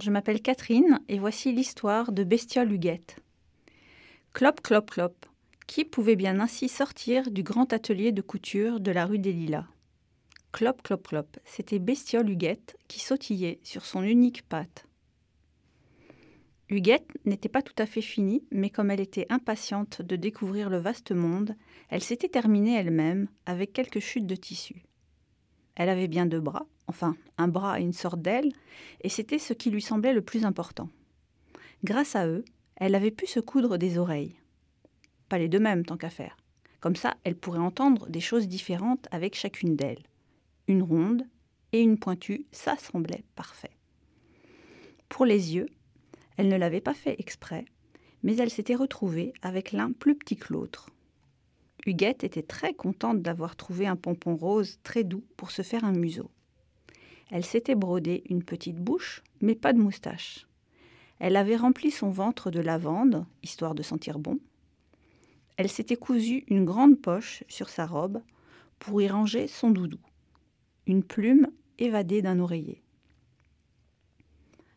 Je 0.00 0.10
m'appelle 0.10 0.40
Catherine 0.40 1.00
et 1.08 1.18
voici 1.18 1.52
l'histoire 1.52 2.12
de 2.12 2.22
Bestiole 2.22 2.72
Huguette. 2.72 3.16
Clop, 4.32 4.60
clop, 4.62 4.90
clop. 4.90 5.26
Qui 5.66 5.84
pouvait 5.84 6.16
bien 6.16 6.38
ainsi 6.40 6.68
sortir 6.68 7.30
du 7.30 7.42
grand 7.42 7.72
atelier 7.72 8.12
de 8.12 8.22
couture 8.22 8.78
de 8.78 8.92
la 8.92 9.06
rue 9.06 9.18
des 9.18 9.32
Lilas? 9.32 9.66
Clop, 10.52 10.82
clop, 10.82 11.08
clop. 11.08 11.38
C'était 11.44 11.80
Bestiole 11.80 12.30
Huguette 12.30 12.76
qui 12.86 13.00
sautillait 13.00 13.58
sur 13.64 13.84
son 13.84 14.02
unique 14.02 14.42
patte. 14.48 14.86
Huguette 16.68 17.10
n'était 17.24 17.48
pas 17.48 17.62
tout 17.62 17.74
à 17.78 17.86
fait 17.86 18.02
finie, 18.02 18.44
mais 18.50 18.70
comme 18.70 18.90
elle 18.90 19.00
était 19.00 19.26
impatiente 19.30 20.00
de 20.00 20.16
découvrir 20.16 20.70
le 20.70 20.78
vaste 20.78 21.12
monde, 21.12 21.56
elle 21.88 22.02
s'était 22.02 22.28
terminée 22.28 22.76
elle-même 22.76 23.28
avec 23.46 23.72
quelques 23.72 24.00
chutes 24.00 24.26
de 24.26 24.36
tissu. 24.36 24.84
Elle 25.74 25.88
avait 25.88 26.08
bien 26.08 26.26
deux 26.26 26.40
bras, 26.40 26.66
enfin 26.92 27.16
un 27.38 27.48
bras 27.48 27.80
et 27.80 27.82
une 27.82 27.94
sorte 27.94 28.20
d'aile, 28.20 28.52
et 29.00 29.08
c'était 29.08 29.38
ce 29.38 29.54
qui 29.54 29.70
lui 29.70 29.80
semblait 29.80 30.12
le 30.12 30.20
plus 30.20 30.44
important. 30.44 30.90
Grâce 31.84 32.14
à 32.16 32.26
eux, 32.26 32.44
elle 32.76 32.94
avait 32.94 33.10
pu 33.10 33.26
se 33.26 33.40
coudre 33.40 33.78
des 33.78 33.96
oreilles. 33.96 34.36
Pas 35.30 35.38
les 35.38 35.48
deux 35.48 35.58
mêmes, 35.58 35.86
tant 35.86 35.96
qu'à 35.96 36.10
faire. 36.10 36.36
Comme 36.80 36.94
ça, 36.94 37.14
elle 37.24 37.34
pourrait 37.34 37.58
entendre 37.60 38.10
des 38.10 38.20
choses 38.20 38.46
différentes 38.46 39.08
avec 39.10 39.34
chacune 39.34 39.74
d'elles. 39.74 40.02
Une 40.68 40.82
ronde 40.82 41.26
et 41.72 41.80
une 41.80 41.98
pointue, 41.98 42.44
ça 42.52 42.76
semblait 42.76 43.24
parfait. 43.36 43.78
Pour 45.08 45.24
les 45.24 45.54
yeux, 45.54 45.70
elle 46.36 46.48
ne 46.48 46.56
l'avait 46.56 46.82
pas 46.82 46.92
fait 46.92 47.16
exprès, 47.18 47.64
mais 48.22 48.36
elle 48.36 48.50
s'était 48.50 48.74
retrouvée 48.74 49.32
avec 49.40 49.72
l'un 49.72 49.92
plus 49.92 50.14
petit 50.14 50.36
que 50.36 50.52
l'autre. 50.52 50.90
Huguette 51.86 52.22
était 52.22 52.42
très 52.42 52.74
contente 52.74 53.22
d'avoir 53.22 53.56
trouvé 53.56 53.86
un 53.86 53.96
pompon 53.96 54.36
rose 54.36 54.78
très 54.82 55.04
doux 55.04 55.24
pour 55.38 55.50
se 55.50 55.62
faire 55.62 55.84
un 55.84 55.92
museau. 55.92 56.30
Elle 57.32 57.46
s'était 57.46 57.74
brodé 57.74 58.24
une 58.28 58.44
petite 58.44 58.76
bouche, 58.76 59.22
mais 59.40 59.54
pas 59.54 59.72
de 59.72 59.78
moustache. 59.78 60.46
Elle 61.18 61.36
avait 61.36 61.56
rempli 61.56 61.90
son 61.90 62.10
ventre 62.10 62.50
de 62.50 62.60
lavande, 62.60 63.24
histoire 63.42 63.74
de 63.74 63.82
sentir 63.82 64.18
bon. 64.18 64.38
Elle 65.56 65.70
s'était 65.70 65.96
cousu 65.96 66.44
une 66.48 66.66
grande 66.66 67.00
poche 67.00 67.42
sur 67.48 67.70
sa 67.70 67.86
robe 67.86 68.20
pour 68.78 69.00
y 69.00 69.08
ranger 69.08 69.48
son 69.48 69.70
doudou, 69.70 69.98
une 70.86 71.02
plume 71.02 71.46
évadée 71.78 72.20
d'un 72.20 72.38
oreiller. 72.38 72.82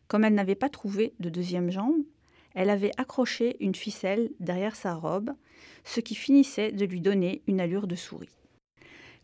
Comme 0.08 0.24
elle 0.24 0.34
n'avait 0.34 0.54
pas 0.54 0.70
trouvé 0.70 1.12
de 1.20 1.28
deuxième 1.28 1.70
jambe, 1.70 2.04
elle 2.54 2.70
avait 2.70 2.92
accroché 2.96 3.62
une 3.62 3.74
ficelle 3.74 4.30
derrière 4.40 4.76
sa 4.76 4.94
robe, 4.94 5.32
ce 5.84 6.00
qui 6.00 6.14
finissait 6.14 6.72
de 6.72 6.86
lui 6.86 7.02
donner 7.02 7.42
une 7.48 7.60
allure 7.60 7.86
de 7.86 7.96
souris. 7.96 8.38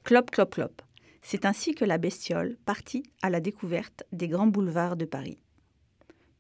Clop, 0.05 0.31
clop, 0.31 0.51
clop. 0.51 0.83
C'est 1.23 1.47
ainsi 1.47 1.75
que 1.75 1.85
la 1.85 1.99
bestiole 1.99 2.57
partit 2.65 3.05
à 3.23 3.31
la 3.31 3.41
découverte 3.41 4.05
des 4.13 4.29
grands 4.29 4.49
boulevards 4.49 4.97
de 4.97 5.05
Paris. 5.05 5.39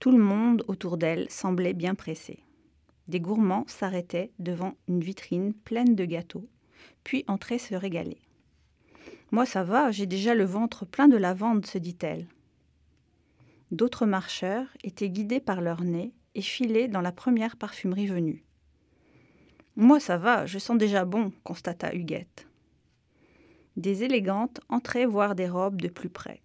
Tout 0.00 0.10
le 0.10 0.22
monde 0.22 0.64
autour 0.66 0.98
d'elle 0.98 1.30
semblait 1.30 1.72
bien 1.72 1.94
pressé. 1.94 2.40
Des 3.08 3.20
gourmands 3.20 3.64
s'arrêtaient 3.68 4.32
devant 4.38 4.74
une 4.88 5.00
vitrine 5.00 5.54
pleine 5.54 5.94
de 5.94 6.04
gâteaux, 6.04 6.48
puis 7.04 7.24
entraient 7.28 7.58
se 7.58 7.74
régaler. 7.74 8.20
Moi, 9.30 9.46
ça 9.46 9.62
va, 9.62 9.90
j'ai 9.92 10.06
déjà 10.06 10.34
le 10.34 10.44
ventre 10.44 10.84
plein 10.84 11.08
de 11.08 11.16
lavande, 11.16 11.64
se 11.64 11.78
dit-elle. 11.78 12.26
D'autres 13.70 14.04
marcheurs 14.04 14.66
étaient 14.84 15.08
guidés 15.08 15.40
par 15.40 15.60
leur 15.60 15.82
nez 15.82 16.12
et 16.34 16.42
filaient 16.42 16.88
dans 16.88 17.00
la 17.00 17.12
première 17.12 17.56
parfumerie 17.56 18.06
venue. 18.06 18.44
Moi, 19.76 20.00
ça 20.00 20.18
va, 20.18 20.44
je 20.44 20.58
sens 20.58 20.76
déjà 20.76 21.04
bon, 21.04 21.32
constata 21.44 21.94
Huguette. 21.94 22.46
Des 23.76 24.04
élégantes 24.04 24.60
entraient 24.68 25.06
voir 25.06 25.34
des 25.34 25.48
robes 25.48 25.80
de 25.80 25.88
plus 25.88 26.10
près. 26.10 26.42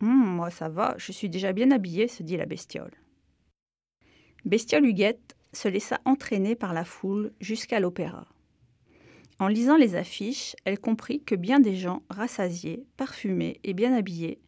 Hum, 0.00 0.36
moi, 0.36 0.50
ça 0.50 0.68
va, 0.68 0.94
je 0.98 1.12
suis 1.12 1.28
déjà 1.28 1.52
bien 1.52 1.70
habillée, 1.70 2.08
se 2.08 2.22
dit 2.22 2.36
la 2.36 2.46
bestiole. 2.46 2.92
Bestiole 4.44 4.86
Huguette 4.86 5.36
se 5.52 5.68
laissa 5.68 6.00
entraîner 6.04 6.54
par 6.54 6.74
la 6.74 6.84
foule 6.84 7.32
jusqu'à 7.40 7.80
l'opéra. 7.80 8.26
En 9.38 9.48
lisant 9.48 9.76
les 9.76 9.96
affiches, 9.96 10.54
elle 10.64 10.78
comprit 10.78 11.22
que 11.22 11.34
bien 11.34 11.58
des 11.58 11.76
gens 11.76 12.02
rassasiés, 12.08 12.84
parfumés 12.96 13.60
et 13.64 13.72
bien 13.72 13.94
habillés 13.94 14.40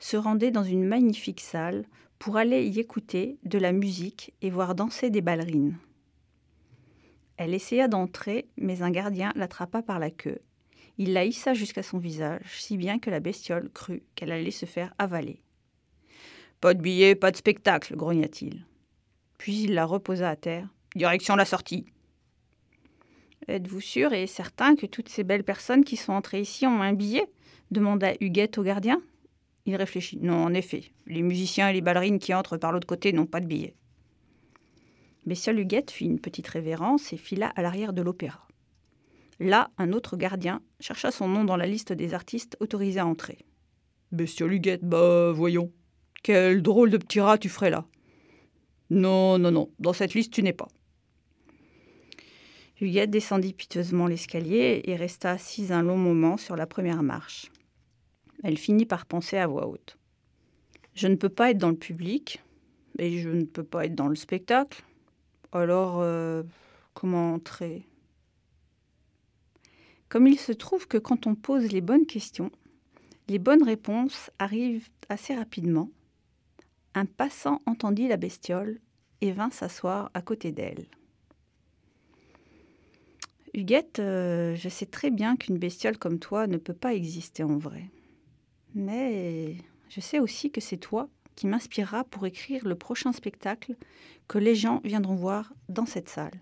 se 0.00 0.16
rendaient 0.16 0.50
dans 0.50 0.64
une 0.64 0.84
magnifique 0.84 1.40
salle 1.40 1.86
pour 2.18 2.36
aller 2.36 2.66
y 2.66 2.78
écouter 2.78 3.38
de 3.44 3.58
la 3.58 3.72
musique 3.72 4.34
et 4.42 4.50
voir 4.50 4.74
danser 4.74 5.10
des 5.10 5.22
ballerines. 5.22 5.78
Elle 7.36 7.54
essaya 7.54 7.88
d'entrer, 7.88 8.48
mais 8.56 8.82
un 8.82 8.90
gardien 8.90 9.32
l'attrapa 9.34 9.82
par 9.82 9.98
la 9.98 10.10
queue. 10.10 10.40
Il 10.98 11.12
la 11.12 11.24
hissa 11.24 11.54
jusqu'à 11.54 11.82
son 11.82 11.98
visage, 11.98 12.60
si 12.60 12.76
bien 12.76 12.98
que 12.98 13.10
la 13.10 13.20
bestiole 13.20 13.70
crut 13.70 14.02
qu'elle 14.14 14.32
allait 14.32 14.50
se 14.50 14.66
faire 14.66 14.94
avaler. 14.98 15.40
Pas 16.60 16.74
de 16.74 16.80
billet, 16.80 17.14
pas 17.14 17.30
de 17.30 17.36
spectacle, 17.36 17.96
grogna-t-il. 17.96 18.64
Puis 19.38 19.64
il 19.64 19.74
la 19.74 19.84
reposa 19.84 20.30
à 20.30 20.36
terre. 20.36 20.68
Direction 20.94 21.36
la 21.36 21.44
sortie. 21.44 21.86
Êtes-vous 23.48 23.80
sûr 23.80 24.12
et 24.12 24.26
certain 24.26 24.74
que 24.74 24.86
toutes 24.86 25.08
ces 25.08 25.24
belles 25.24 25.44
personnes 25.44 25.84
qui 25.84 25.96
sont 25.96 26.12
entrées 26.12 26.40
ici 26.40 26.66
ont 26.66 26.80
un 26.80 26.94
billet? 26.94 27.26
demanda 27.70 28.12
Huguette 28.20 28.56
au 28.58 28.62
gardien. 28.62 29.02
Il 29.66 29.76
réfléchit. 29.76 30.18
Non, 30.18 30.44
en 30.44 30.54
effet, 30.54 30.84
les 31.06 31.22
musiciens 31.22 31.68
et 31.68 31.72
les 31.72 31.80
ballerines 31.80 32.18
qui 32.18 32.32
entrent 32.32 32.56
par 32.56 32.72
l'autre 32.72 32.86
côté 32.86 33.12
n'ont 33.12 33.26
pas 33.26 33.40
de 33.40 33.46
billet. 33.46 33.74
Bestiole 35.26 35.58
Huguette 35.58 35.90
fit 35.90 36.04
une 36.04 36.20
petite 36.20 36.48
révérence 36.48 37.12
et 37.12 37.16
fila 37.16 37.48
à 37.56 37.62
l'arrière 37.62 37.92
de 37.92 38.02
l'opéra. 38.02 38.46
Là, 39.40 39.70
un 39.78 39.92
autre 39.92 40.16
gardien 40.16 40.62
chercha 40.80 41.10
son 41.10 41.28
nom 41.28 41.44
dans 41.44 41.56
la 41.56 41.66
liste 41.66 41.92
des 41.92 42.14
artistes 42.14 42.56
autorisés 42.60 43.00
à 43.00 43.06
entrer. 43.06 43.38
Bestiole 44.12 44.54
Huguette, 44.54 44.84
bah 44.84 45.32
voyons. 45.32 45.72
Quel 46.22 46.62
drôle 46.62 46.90
de 46.90 46.96
petit 46.96 47.20
rat 47.20 47.38
tu 47.38 47.48
ferais 47.48 47.70
là. 47.70 47.84
Non, 48.90 49.38
non, 49.38 49.50
non, 49.50 49.70
dans 49.78 49.92
cette 49.92 50.14
liste 50.14 50.32
tu 50.32 50.42
n'es 50.42 50.52
pas. 50.52 50.68
Huguette 52.80 53.10
descendit 53.10 53.52
piteusement 53.52 54.06
l'escalier 54.06 54.82
et 54.84 54.96
resta 54.96 55.32
assise 55.32 55.72
un 55.72 55.82
long 55.82 55.96
moment 55.96 56.36
sur 56.36 56.56
la 56.56 56.66
première 56.66 57.02
marche. 57.02 57.50
Elle 58.42 58.58
finit 58.58 58.86
par 58.86 59.06
penser 59.06 59.36
à 59.36 59.46
voix 59.46 59.66
haute. 59.66 59.96
Je 60.94 61.08
ne 61.08 61.14
peux 61.14 61.28
pas 61.28 61.50
être 61.50 61.58
dans 61.58 61.70
le 61.70 61.76
public, 61.76 62.42
et 62.98 63.18
je 63.18 63.28
ne 63.28 63.44
peux 63.44 63.64
pas 63.64 63.86
être 63.86 63.94
dans 63.94 64.08
le 64.08 64.14
spectacle. 64.14 64.82
Alors, 65.52 66.00
euh, 66.00 66.42
comment 66.94 67.34
entrer? 67.34 67.86
Comme 70.14 70.28
il 70.28 70.38
se 70.38 70.52
trouve 70.52 70.86
que 70.86 70.96
quand 70.96 71.26
on 71.26 71.34
pose 71.34 71.72
les 71.72 71.80
bonnes 71.80 72.06
questions, 72.06 72.52
les 73.26 73.40
bonnes 73.40 73.64
réponses 73.64 74.30
arrivent 74.38 74.88
assez 75.08 75.34
rapidement, 75.34 75.90
un 76.94 77.04
passant 77.04 77.60
entendit 77.66 78.06
la 78.06 78.16
bestiole 78.16 78.78
et 79.22 79.32
vint 79.32 79.50
s'asseoir 79.50 80.12
à 80.14 80.22
côté 80.22 80.52
d'elle. 80.52 80.86
Huguette, 83.54 83.98
euh, 83.98 84.54
je 84.54 84.68
sais 84.68 84.86
très 84.86 85.10
bien 85.10 85.34
qu'une 85.34 85.58
bestiole 85.58 85.98
comme 85.98 86.20
toi 86.20 86.46
ne 86.46 86.58
peut 86.58 86.74
pas 86.74 86.94
exister 86.94 87.42
en 87.42 87.58
vrai. 87.58 87.90
Mais 88.72 89.56
je 89.88 89.98
sais 89.98 90.20
aussi 90.20 90.52
que 90.52 90.60
c'est 90.60 90.76
toi 90.76 91.08
qui 91.34 91.48
m'inspirera 91.48 92.04
pour 92.04 92.24
écrire 92.24 92.68
le 92.68 92.76
prochain 92.76 93.10
spectacle 93.10 93.74
que 94.28 94.38
les 94.38 94.54
gens 94.54 94.80
viendront 94.84 95.16
voir 95.16 95.52
dans 95.68 95.86
cette 95.86 96.08
salle. 96.08 96.38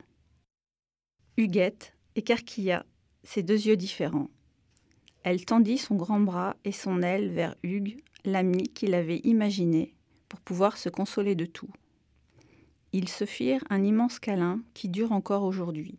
Huguette 1.38 1.96
écarquilla 2.16 2.84
ses 3.24 3.42
deux 3.42 3.66
yeux 3.66 3.76
différents. 3.76 4.28
Elle 5.22 5.44
tendit 5.44 5.78
son 5.78 5.94
grand 5.94 6.20
bras 6.20 6.56
et 6.64 6.72
son 6.72 7.02
aile 7.02 7.30
vers 7.30 7.54
Hugues, 7.62 8.02
l'ami 8.24 8.64
qu'il 8.64 8.94
avait 8.94 9.20
imaginé, 9.24 9.94
pour 10.28 10.40
pouvoir 10.40 10.76
se 10.76 10.88
consoler 10.88 11.34
de 11.34 11.46
tout. 11.46 11.70
Ils 12.92 13.08
se 13.08 13.24
firent 13.24 13.64
un 13.70 13.84
immense 13.84 14.18
câlin 14.18 14.60
qui 14.74 14.88
dure 14.88 15.12
encore 15.12 15.44
aujourd'hui. 15.44 15.98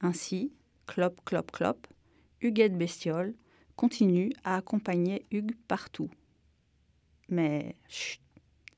Ainsi, 0.00 0.52
clop, 0.86 1.20
clop, 1.24 1.50
clop, 1.52 1.86
Huguette 2.40 2.76
Bestiole 2.76 3.34
continue 3.76 4.32
à 4.44 4.56
accompagner 4.56 5.24
Hugues 5.30 5.54
partout. 5.68 6.10
Mais 7.28 7.76
chut, 7.88 8.20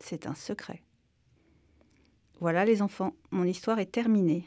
c'est 0.01 0.27
un 0.27 0.35
secret. 0.35 0.83
Voilà 2.41 2.65
les 2.65 2.83
enfants, 2.83 3.15
mon 3.31 3.45
histoire 3.45 3.79
est 3.79 3.91
terminée. 3.91 4.45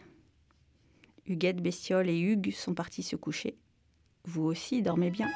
Huguette, 1.28 1.62
Bestiole 1.62 2.10
et 2.10 2.20
Hugues 2.20 2.54
sont 2.54 2.74
partis 2.74 3.04
se 3.04 3.16
coucher. 3.16 3.58
Vous 4.26 4.44
aussi, 4.44 4.82
dormez 4.82 5.12
bien. 5.12 5.30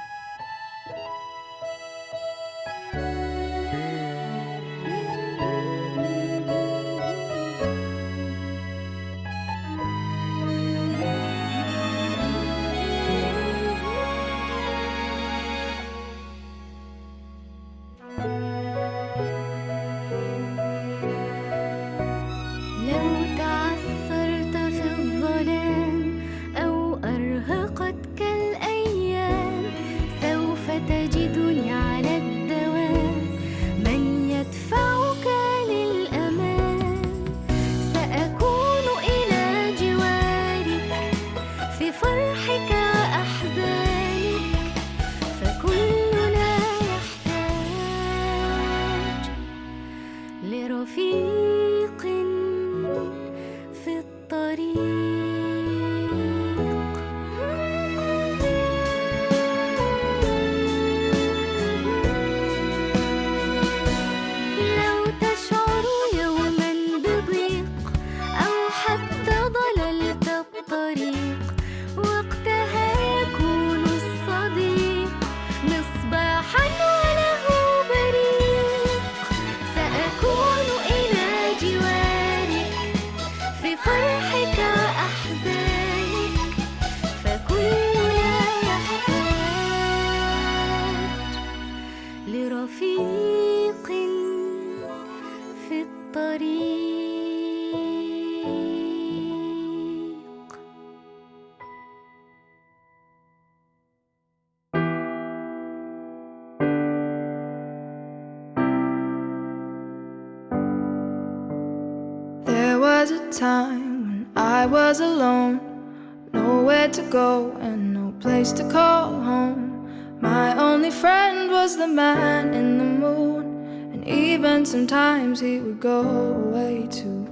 The 121.81 121.87
man 121.87 122.53
in 122.53 122.77
the 122.77 122.83
moon, 122.83 123.43
and 123.91 124.07
even 124.07 124.63
sometimes 124.67 125.39
he 125.39 125.59
would 125.59 125.79
go 125.79 126.01
away 126.45 126.87
too. 126.91 127.27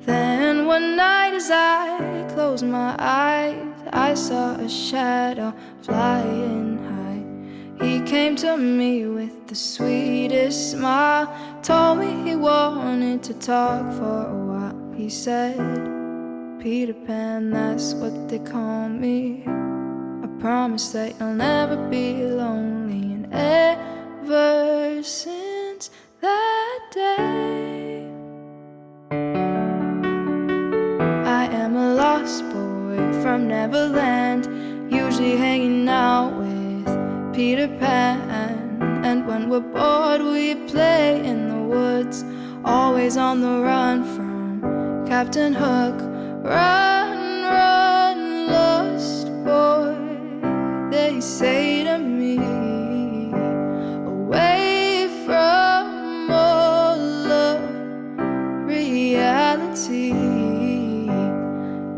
Then 0.00 0.66
one 0.66 0.96
night, 0.96 1.32
as 1.32 1.50
I 1.50 2.26
closed 2.34 2.66
my 2.66 2.94
eyes, 2.98 3.56
I 3.94 4.12
saw 4.12 4.54
a 4.56 4.68
shadow 4.68 5.54
flying 5.80 6.76
high. 6.92 7.86
He 7.86 8.02
came 8.02 8.36
to 8.36 8.58
me 8.58 9.06
with 9.06 9.48
the 9.48 9.54
sweetest 9.54 10.72
smile, 10.72 11.26
told 11.62 12.00
me 12.00 12.10
he 12.28 12.36
wanted 12.36 13.22
to 13.22 13.32
talk 13.32 13.94
for 13.94 14.18
a 14.26 14.40
while. 14.50 14.92
He 14.94 15.08
said, 15.08 15.56
Peter 16.60 16.92
Pan, 16.92 17.48
that's 17.48 17.94
what 17.94 18.28
they 18.28 18.40
call 18.40 18.90
me. 18.90 19.42
I 19.46 20.28
promise 20.38 20.90
that 20.90 21.18
you'll 21.18 21.32
never 21.32 21.76
be 21.88 22.24
lonely. 22.24 22.75
Ever 23.36 25.02
since 25.02 25.90
that 26.22 26.80
day, 26.90 28.08
I 31.26 31.44
am 31.52 31.76
a 31.76 31.94
lost 31.94 32.44
boy 32.44 32.96
from 33.20 33.46
Neverland, 33.46 34.46
usually 34.90 35.36
hanging 35.36 35.86
out 35.86 36.32
with 36.38 37.34
Peter 37.34 37.68
Pan. 37.68 39.04
And 39.04 39.26
when 39.26 39.50
we're 39.50 39.60
bored, 39.60 40.22
we 40.22 40.54
play 40.66 41.22
in 41.22 41.48
the 41.50 41.62
woods, 41.76 42.24
always 42.64 43.18
on 43.18 43.42
the 43.42 43.60
run 43.60 44.02
from 44.16 45.06
Captain 45.06 45.52
Hook. 45.52 46.00
Run, 46.42 47.42
run, 47.42 48.46
lost 48.48 49.26
boy, 49.44 49.94
they 50.90 51.20
say 51.20 51.84
to 51.84 51.98
me. 51.98 52.75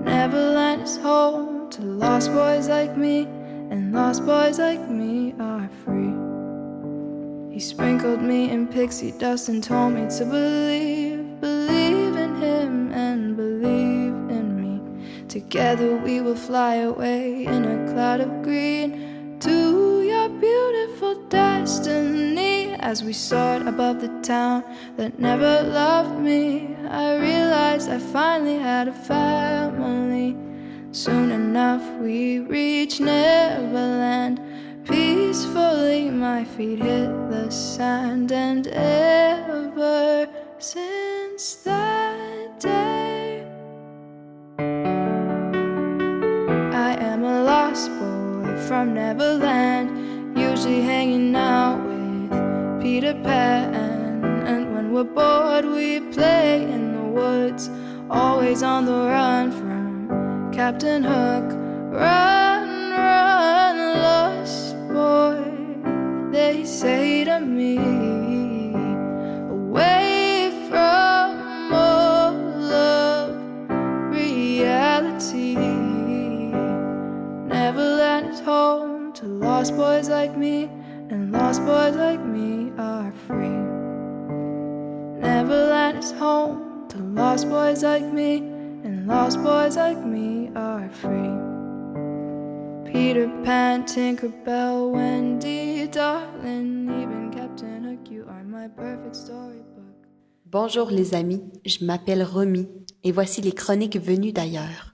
Neverland 0.05 0.83
is 0.83 0.98
home 0.98 1.70
to 1.70 1.81
lost 1.81 2.31
boys 2.33 2.68
like 2.68 2.96
me, 2.98 3.22
and 3.70 3.94
lost 3.94 4.27
boys 4.27 4.59
like 4.59 4.90
me 4.90 5.35
are 5.40 5.70
free. 5.85 6.12
He 7.51 7.61
sprinkled 7.61 8.20
me 8.20 8.51
in 8.51 8.66
pixie 8.66 9.12
dust 9.12 9.48
and 9.48 9.64
told 9.64 9.94
me 9.94 10.07
to 10.18 10.24
believe, 10.27 11.40
believe 11.40 12.16
in 12.16 12.37
him 12.37 12.92
and 12.92 13.37
believe 13.37 14.12
in 14.37 14.55
me. 14.61 14.83
Together 15.29 15.96
we 15.96 16.20
will 16.20 16.37
fly 16.37 16.74
away 16.74 17.46
in 17.46 17.64
a 17.64 17.92
cloud 17.92 18.20
of 18.20 18.42
green 18.42 19.38
to 19.40 20.03
your 20.03 20.29
beautiful 20.29 21.14
destiny. 21.31 22.38
As 22.88 23.05
we 23.05 23.12
soared 23.12 23.66
above 23.68 24.01
the 24.01 24.09
town 24.22 24.64
that 24.96 25.18
never 25.18 25.62
loved 25.62 26.18
me, 26.20 26.74
I 26.88 27.18
realized 27.18 27.90
I 27.90 27.98
finally 27.98 28.57
had 28.57 28.88
a 28.88 28.94
family. 28.94 30.35
Soon 30.92 31.31
enough, 31.31 31.83
we 32.01 32.38
reached 32.38 33.01
Neverland. 33.03 34.40
Peacefully, 34.87 36.09
my 36.09 36.46
feet 36.46 36.79
hit 36.79 37.11
the 37.29 37.51
sand, 37.51 38.33
and 38.33 38.66
ever 38.68 40.27
since 40.57 41.57
that 41.57 42.59
day, 42.59 43.46
I 46.72 46.96
am 47.11 47.22
a 47.22 47.44
lost 47.44 47.90
boy 47.98 48.57
from 48.66 48.94
Neverland, 48.94 50.38
usually 50.38 50.81
hanging 50.81 51.37
out 51.37 51.88
Peter 52.98 53.14
Pan. 53.22 54.24
And 54.44 54.74
when 54.74 54.92
we're 54.92 55.04
bored, 55.04 55.64
we 55.64 56.00
play 56.11 56.64
in 56.64 56.94
the 56.96 57.06
woods, 57.20 57.70
always 58.11 58.64
on 58.64 58.87
the 58.87 58.92
run 58.92 59.52
from 59.52 60.50
Captain 60.52 61.04
Hook. 61.04 61.44
Run, 61.92 62.90
run, 62.90 63.76
lost 64.02 64.74
boy, 64.88 65.38
they 66.32 66.64
say 66.64 67.22
to 67.22 67.38
me. 67.38 67.78
Away 69.48 70.50
from 70.68 71.72
all 71.72 72.72
of 72.72 73.37
reality. 74.11 75.54
Neverland 77.46 78.30
is 78.30 78.40
home 78.40 79.12
to 79.12 79.24
lost 79.24 79.76
boys 79.76 80.08
like 80.08 80.37
me, 80.37 80.68
and 81.11 81.33
lost 81.33 81.64
boys 81.64 81.97
like 81.97 82.25
me 82.25 82.71
are 82.79 83.12
free. 83.27 83.62
Neverland 85.21 85.99
is 85.99 86.12
home 86.12 86.87
to 86.88 86.99
lost 86.99 87.49
boys 87.49 87.83
like 87.83 88.05
me, 88.12 88.38
and 88.85 89.07
lost 89.07 89.42
boys 89.42 89.77
like 89.77 89.99
me 90.05 90.51
are 90.55 90.88
free. 90.90 91.35
Peter 92.85 93.29
Pan, 93.44 93.85
Tinker 93.85 94.33
Bell, 94.44 94.90
Wendy, 94.90 95.87
darling, 95.88 96.88
even 97.03 97.31
Captain 97.33 97.85
Hook, 97.85 98.11
you 98.11 98.25
are 98.29 98.44
my 98.44 98.68
perfect 98.68 99.16
storybook. 99.16 99.64
Bonjour 100.47 100.90
les 100.90 101.14
amis, 101.14 101.42
je 101.66 101.85
m'appelle 101.85 102.23
Romy 102.23 102.68
et 103.05 103.12
voici 103.12 103.42
les 103.42 103.53
chroniques 103.53 103.99
venues 103.99 104.33
d'ailleurs. 104.33 104.88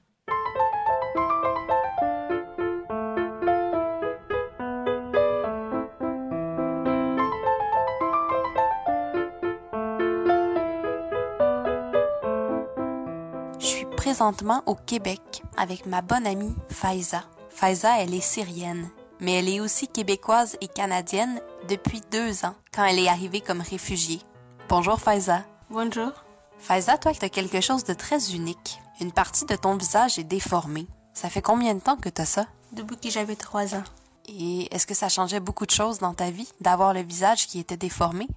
Présentement 14.04 14.62
au 14.66 14.74
Québec 14.74 15.42
avec 15.56 15.86
ma 15.86 16.02
bonne 16.02 16.26
amie 16.26 16.54
Faiza. 16.68 17.24
Faiza, 17.48 18.02
elle 18.02 18.12
est 18.12 18.20
syrienne, 18.20 18.90
mais 19.18 19.32
elle 19.32 19.48
est 19.48 19.60
aussi 19.60 19.88
québécoise 19.88 20.58
et 20.60 20.68
canadienne 20.68 21.40
depuis 21.70 22.02
deux 22.12 22.44
ans, 22.44 22.54
quand 22.74 22.84
elle 22.84 22.98
est 22.98 23.08
arrivée 23.08 23.40
comme 23.40 23.62
réfugiée. 23.62 24.20
Bonjour 24.68 25.00
Faiza. 25.00 25.44
Bonjour. 25.70 26.12
Faiza, 26.58 26.98
toi, 26.98 27.12
tu 27.14 27.24
as 27.24 27.30
quelque 27.30 27.62
chose 27.62 27.84
de 27.84 27.94
très 27.94 28.34
unique. 28.34 28.78
Une 29.00 29.10
partie 29.10 29.46
de 29.46 29.56
ton 29.56 29.74
visage 29.74 30.18
est 30.18 30.24
déformée. 30.24 30.86
Ça 31.14 31.30
fait 31.30 31.40
combien 31.40 31.74
de 31.74 31.80
temps 31.80 31.96
que 31.96 32.10
tu 32.10 32.20
as 32.20 32.26
ça? 32.26 32.46
Depuis 32.72 32.98
que 32.98 33.08
j'avais 33.08 33.36
trois 33.36 33.74
ans. 33.74 33.84
Et 34.28 34.68
est-ce 34.70 34.86
que 34.86 34.92
ça 34.92 35.08
changeait 35.08 35.40
beaucoup 35.40 35.64
de 35.64 35.70
choses 35.70 36.00
dans 36.00 36.12
ta 36.12 36.30
vie 36.30 36.52
d'avoir 36.60 36.92
le 36.92 37.00
visage 37.00 37.46
qui 37.46 37.58
était 37.58 37.78
déformé? 37.78 38.28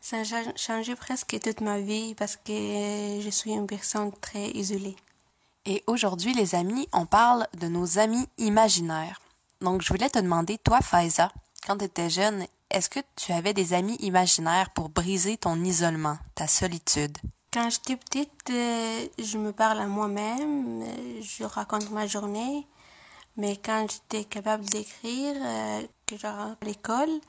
Ça 0.00 0.18
a 0.20 0.24
cha- 0.24 0.56
changé 0.56 0.94
presque 0.96 1.38
toute 1.40 1.60
ma 1.60 1.78
vie 1.80 2.14
parce 2.14 2.36
que 2.36 3.20
je 3.20 3.28
suis 3.30 3.52
une 3.52 3.66
personne 3.66 4.12
très 4.20 4.48
isolée. 4.50 4.96
Et 5.66 5.82
aujourd'hui, 5.86 6.32
les 6.34 6.54
amis, 6.54 6.88
on 6.92 7.04
parle 7.06 7.46
de 7.58 7.68
nos 7.68 7.98
amis 7.98 8.26
imaginaires. 8.38 9.20
Donc, 9.60 9.82
je 9.82 9.88
voulais 9.92 10.08
te 10.08 10.18
demander, 10.18 10.56
toi, 10.58 10.80
Faiza, 10.80 11.30
quand 11.66 11.76
tu 11.76 11.84
étais 11.84 12.08
jeune, 12.08 12.46
est-ce 12.70 12.88
que 12.88 13.00
tu 13.14 13.32
avais 13.32 13.52
des 13.52 13.74
amis 13.74 13.96
imaginaires 13.96 14.70
pour 14.70 14.88
briser 14.88 15.36
ton 15.36 15.62
isolement, 15.62 16.16
ta 16.34 16.46
solitude? 16.46 17.18
Quand 17.52 17.68
j'étais 17.68 17.96
petite, 17.96 18.48
euh, 18.50 19.06
je 19.18 19.36
me 19.36 19.52
parle 19.52 19.80
à 19.80 19.86
moi-même, 19.86 20.82
euh, 20.82 21.20
je 21.20 21.44
raconte 21.44 21.90
ma 21.90 22.06
journée. 22.06 22.66
Mais 23.36 23.56
quand 23.62 23.86
j'étais 23.90 24.24
capable 24.24 24.64
d'écrire, 24.64 25.34
euh, 25.36 25.82
que 26.06 26.16
je 26.16 26.26
rentre 26.26 26.56
à 26.62 26.64
l'école, 26.64 27.20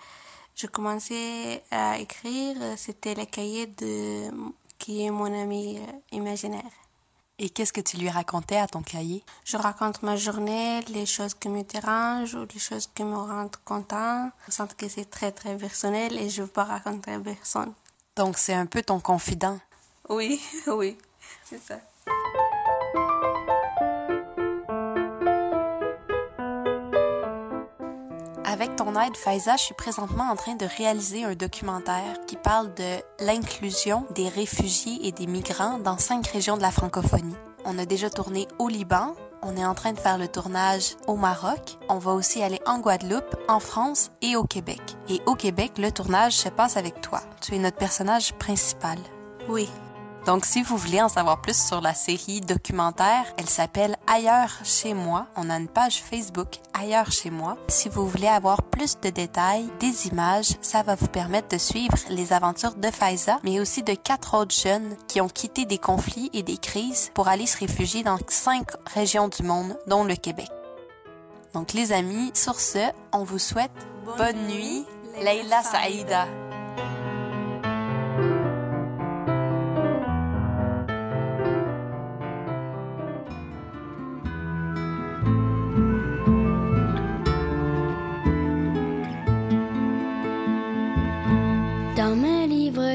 je 0.61 0.67
commençais 0.67 1.63
à 1.71 1.97
écrire. 1.97 2.55
C'était 2.77 3.15
le 3.15 3.25
cahier 3.25 3.65
de 3.65 4.29
qui 4.77 5.03
est 5.05 5.11
mon 5.11 5.25
ami 5.25 5.79
euh, 5.79 5.91
imaginaire. 6.11 6.73
Et 7.39 7.49
qu'est-ce 7.49 7.73
que 7.73 7.81
tu 7.81 7.97
lui 7.97 8.09
racontais 8.09 8.57
à 8.57 8.67
ton 8.67 8.83
cahier? 8.83 9.23
Je 9.43 9.57
raconte 9.57 10.03
ma 10.03 10.15
journée, 10.15 10.81
les 10.89 11.07
choses 11.07 11.33
qui 11.33 11.49
me 11.49 11.63
dérangent 11.63 12.35
ou 12.35 12.45
les 12.53 12.59
choses 12.59 12.87
qui 12.93 13.03
me 13.03 13.15
rendent 13.15 13.55
content. 13.65 14.29
Je 14.47 14.51
sens 14.51 14.69
que 14.77 14.87
c'est 14.87 15.09
très 15.09 15.31
très 15.31 15.57
personnel 15.57 16.17
et 16.19 16.29
je 16.29 16.43
veux 16.43 16.47
pas 16.47 16.65
raconter 16.65 17.13
à 17.13 17.19
personne. 17.19 17.73
Donc, 18.15 18.37
c'est 18.37 18.53
un 18.53 18.67
peu 18.67 18.83
ton 18.83 18.99
confident. 18.99 19.59
Oui, 20.09 20.39
oui, 20.67 20.97
c'est 21.43 21.61
ça. 21.61 21.79
Avec 28.51 28.75
ton 28.75 28.99
aide, 28.99 29.15
Faiza, 29.15 29.55
je 29.55 29.63
suis 29.63 29.73
présentement 29.73 30.29
en 30.29 30.35
train 30.35 30.55
de 30.55 30.65
réaliser 30.65 31.23
un 31.23 31.35
documentaire 31.35 32.17
qui 32.27 32.35
parle 32.35 32.73
de 32.73 32.97
l'inclusion 33.21 34.05
des 34.13 34.27
réfugiés 34.27 35.07
et 35.07 35.13
des 35.13 35.25
migrants 35.25 35.79
dans 35.79 35.97
cinq 35.97 36.27
régions 36.27 36.57
de 36.57 36.61
la 36.61 36.69
francophonie. 36.69 37.37
On 37.63 37.79
a 37.79 37.85
déjà 37.85 38.09
tourné 38.09 38.49
au 38.59 38.67
Liban, 38.67 39.15
on 39.41 39.55
est 39.55 39.63
en 39.63 39.73
train 39.73 39.93
de 39.93 39.99
faire 39.99 40.17
le 40.17 40.27
tournage 40.27 40.97
au 41.07 41.15
Maroc, 41.15 41.77
on 41.87 41.97
va 41.97 42.11
aussi 42.11 42.43
aller 42.43 42.59
en 42.65 42.79
Guadeloupe, 42.79 43.37
en 43.47 43.61
France 43.61 44.11
et 44.21 44.35
au 44.35 44.43
Québec. 44.43 44.81
Et 45.07 45.21
au 45.27 45.35
Québec, 45.35 45.77
le 45.77 45.89
tournage 45.89 46.33
se 46.33 46.49
passe 46.49 46.75
avec 46.75 46.99
toi. 46.99 47.21
Tu 47.39 47.55
es 47.55 47.57
notre 47.57 47.77
personnage 47.77 48.33
principal. 48.33 48.97
Oui. 49.47 49.69
Donc, 50.25 50.45
si 50.45 50.61
vous 50.61 50.77
voulez 50.77 51.01
en 51.01 51.09
savoir 51.09 51.41
plus 51.41 51.59
sur 51.59 51.81
la 51.81 51.95
série 51.95 52.41
documentaire, 52.41 53.25
elle 53.37 53.49
s'appelle 53.49 53.97
Ailleurs 54.05 54.59
chez 54.63 54.93
moi. 54.93 55.25
On 55.35 55.49
a 55.49 55.57
une 55.57 55.67
page 55.67 56.01
Facebook 56.01 56.59
Ailleurs 56.73 57.11
chez 57.11 57.31
moi. 57.31 57.57
Si 57.67 57.89
vous 57.89 58.07
voulez 58.07 58.27
avoir 58.27 58.61
plus 58.61 58.99
de 58.99 59.09
détails, 59.09 59.69
des 59.79 60.07
images, 60.07 60.57
ça 60.61 60.83
va 60.83 60.93
vous 60.93 61.07
permettre 61.07 61.47
de 61.47 61.57
suivre 61.57 61.97
les 62.09 62.33
aventures 62.33 62.75
de 62.75 62.91
Faiza, 62.91 63.39
mais 63.43 63.59
aussi 63.59 63.81
de 63.81 63.95
quatre 63.95 64.37
autres 64.37 64.53
jeunes 64.55 64.95
qui 65.07 65.21
ont 65.21 65.29
quitté 65.29 65.65
des 65.65 65.79
conflits 65.79 66.29
et 66.33 66.43
des 66.43 66.57
crises 66.57 67.09
pour 67.15 67.27
aller 67.27 67.47
se 67.47 67.57
réfugier 67.57 68.03
dans 68.03 68.19
cinq 68.27 68.67
régions 68.93 69.27
du 69.27 69.41
monde, 69.41 69.75
dont 69.87 70.03
le 70.03 70.15
Québec. 70.15 70.49
Donc, 71.55 71.73
les 71.73 71.91
amis, 71.93 72.31
sur 72.35 72.59
ce, 72.59 72.91
on 73.11 73.23
vous 73.23 73.39
souhaite 73.39 73.71
bonne, 74.17 74.47
nuit. 74.47 74.85
Leila 75.19 75.61
Saïda. 75.63 76.27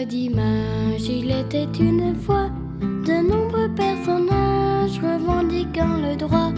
D'images, 0.09 1.09
il 1.09 1.31
était 1.31 1.69
une 1.81 2.15
fois 2.15 2.49
de 2.79 3.29
nombreux 3.29 3.69
personnages 3.75 5.01
revendiquant 5.01 5.97
le 6.01 6.17
droit 6.17 6.53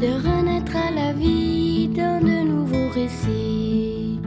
de 0.00 0.08
renaître 0.26 0.76
à 0.76 0.90
la 0.90 1.12
vie 1.12 1.88
dans 1.88 2.20
de 2.20 2.48
nouveaux 2.48 2.88
récits. 2.94 4.20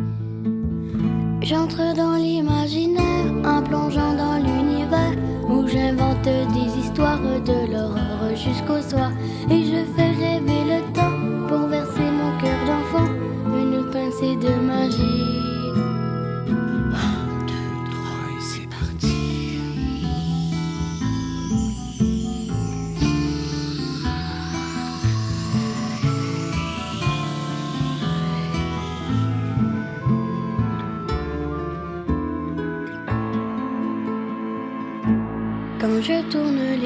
J'entre 1.41 1.95
dans 1.95 2.15
l'imaginaire 2.15 3.31
en 3.45 3.61
plongeant 3.61 4.13
dans 4.15 4.37
l'univers 4.37 5.15
où 5.49 5.67
j'invente 5.67 6.23
des 6.23 6.79
histoires 6.79 7.19
de 7.21 7.71
l'horreur 7.71 8.35
jusqu'au 8.35 8.81
soir 8.81 9.11
et 9.49 9.63
je 9.63 9.83
fais 9.95 10.11
rêver 10.11 10.63
le 10.73 10.93
temps 10.93 11.47
pour 11.47 11.67
verser 11.67 12.09
mon 12.19 12.31
cœur 12.41 12.59
d'enfant 12.65 13.09
une 13.47 13.89
pincée 13.91 14.35
de 14.35 14.53
magie. 14.61 15.42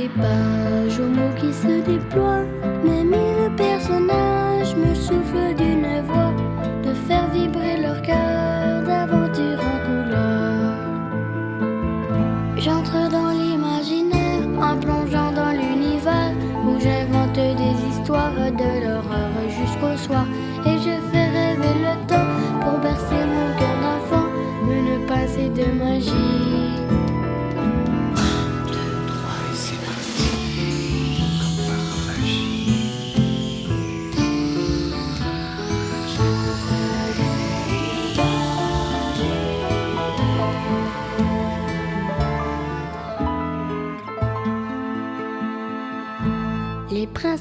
Les 0.07 0.21
pages 0.21 0.99
aux 0.99 1.09
mots 1.09 1.33
qui 1.39 1.53
se 1.53 1.81
déploient, 1.81 2.45
mes 2.83 3.03
mille 3.03 3.36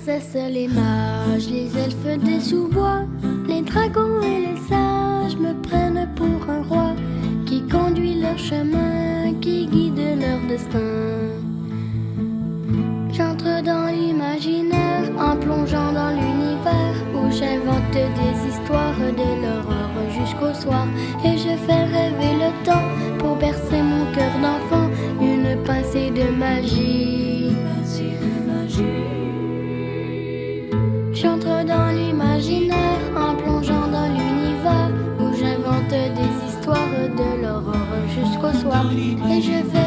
les 0.07 0.69
mages, 0.69 1.49
les 1.51 1.77
elfes 1.77 2.25
des 2.25 2.41
sous-bois, 2.41 3.01
les 3.49 3.63
dragons 3.63 4.21
et 4.23 4.47
les 4.47 4.57
sages 4.69 5.37
me 5.37 5.53
prennent 5.63 6.09
pour 6.15 6.49
un 6.49 6.63
roi 6.63 6.95
qui 7.45 7.63
conduit 7.67 8.21
leur 8.21 8.39
chemin, 8.39 9.35
qui 9.41 9.67
guide 9.67 10.21
leur 10.21 10.41
destin. 10.49 10.79
J'entre 13.13 13.63
dans 13.65 13.87
l'imaginaire 13.93 15.11
en 15.19 15.37
plongeant 15.37 15.93
dans 15.93 16.11
l'univers 16.11 16.97
où 17.13 17.29
j'invente 17.33 17.91
des 17.93 18.49
histoires 18.49 18.99
de 19.01 19.43
l'horreur 19.43 19.91
jusqu'au 20.11 20.55
soir 20.55 20.87
et 21.25 21.37
je 21.37 21.57
fais 21.67 21.85
rêver 21.85 22.35
le 22.45 22.65
temps 22.65 22.89
pour 23.19 23.35
bercer 23.37 23.83
mon 23.83 24.05
cœur 24.15 24.33
d'enfant 24.41 24.89
une 25.21 25.61
pincée 25.65 26.11
de 26.11 26.31
magie. 26.31 27.17
J'entre 28.69 29.16
soir. 38.67 38.85
Et 39.31 39.43
je 39.43 39.53
fais 39.71 39.86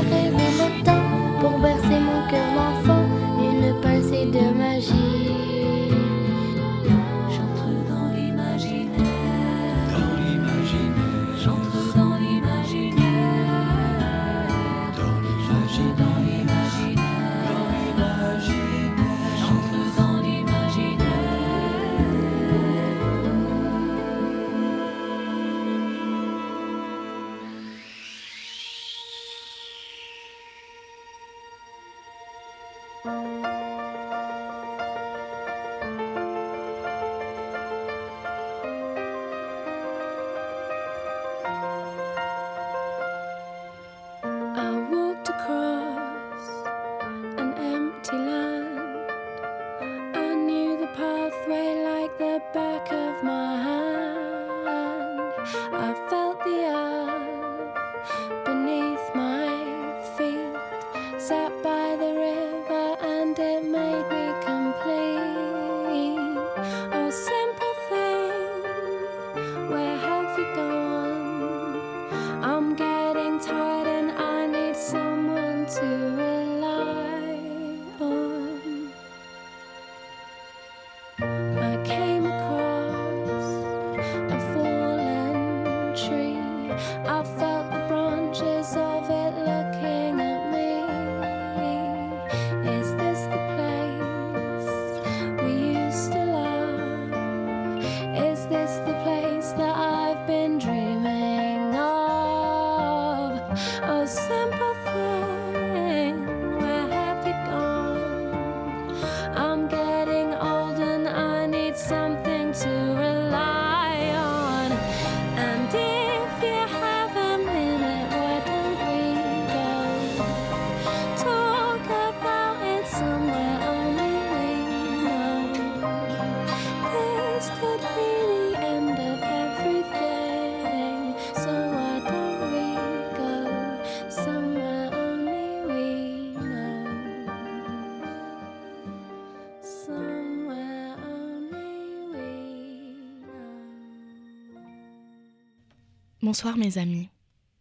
Bonsoir 146.30 146.57
mes 146.57 146.77
amis, 146.77 147.09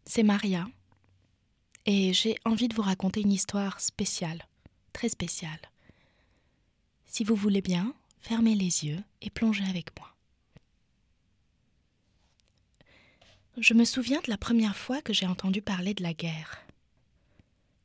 c'est 0.04 0.22
Maria 0.22 0.68
et 1.86 2.12
j'ai 2.12 2.36
envie 2.44 2.68
de 2.68 2.74
vous 2.74 2.82
raconter 2.82 3.22
une 3.22 3.32
histoire 3.32 3.80
spéciale, 3.80 4.46
très 4.92 5.08
spéciale. 5.08 5.70
Si 7.06 7.24
vous 7.24 7.34
voulez 7.34 7.62
bien, 7.62 7.94
fermez 8.20 8.54
les 8.54 8.84
yeux 8.84 9.02
et 9.22 9.30
plongez 9.30 9.64
avec 9.64 9.98
moi. 9.98 10.14
Je 13.56 13.72
me 13.72 13.86
souviens 13.86 14.20
de 14.20 14.28
la 14.28 14.36
première 14.36 14.76
fois 14.76 15.00
que 15.00 15.14
j'ai 15.14 15.26
entendu 15.26 15.62
parler 15.62 15.94
de 15.94 16.02
la 16.02 16.12
guerre. 16.12 16.58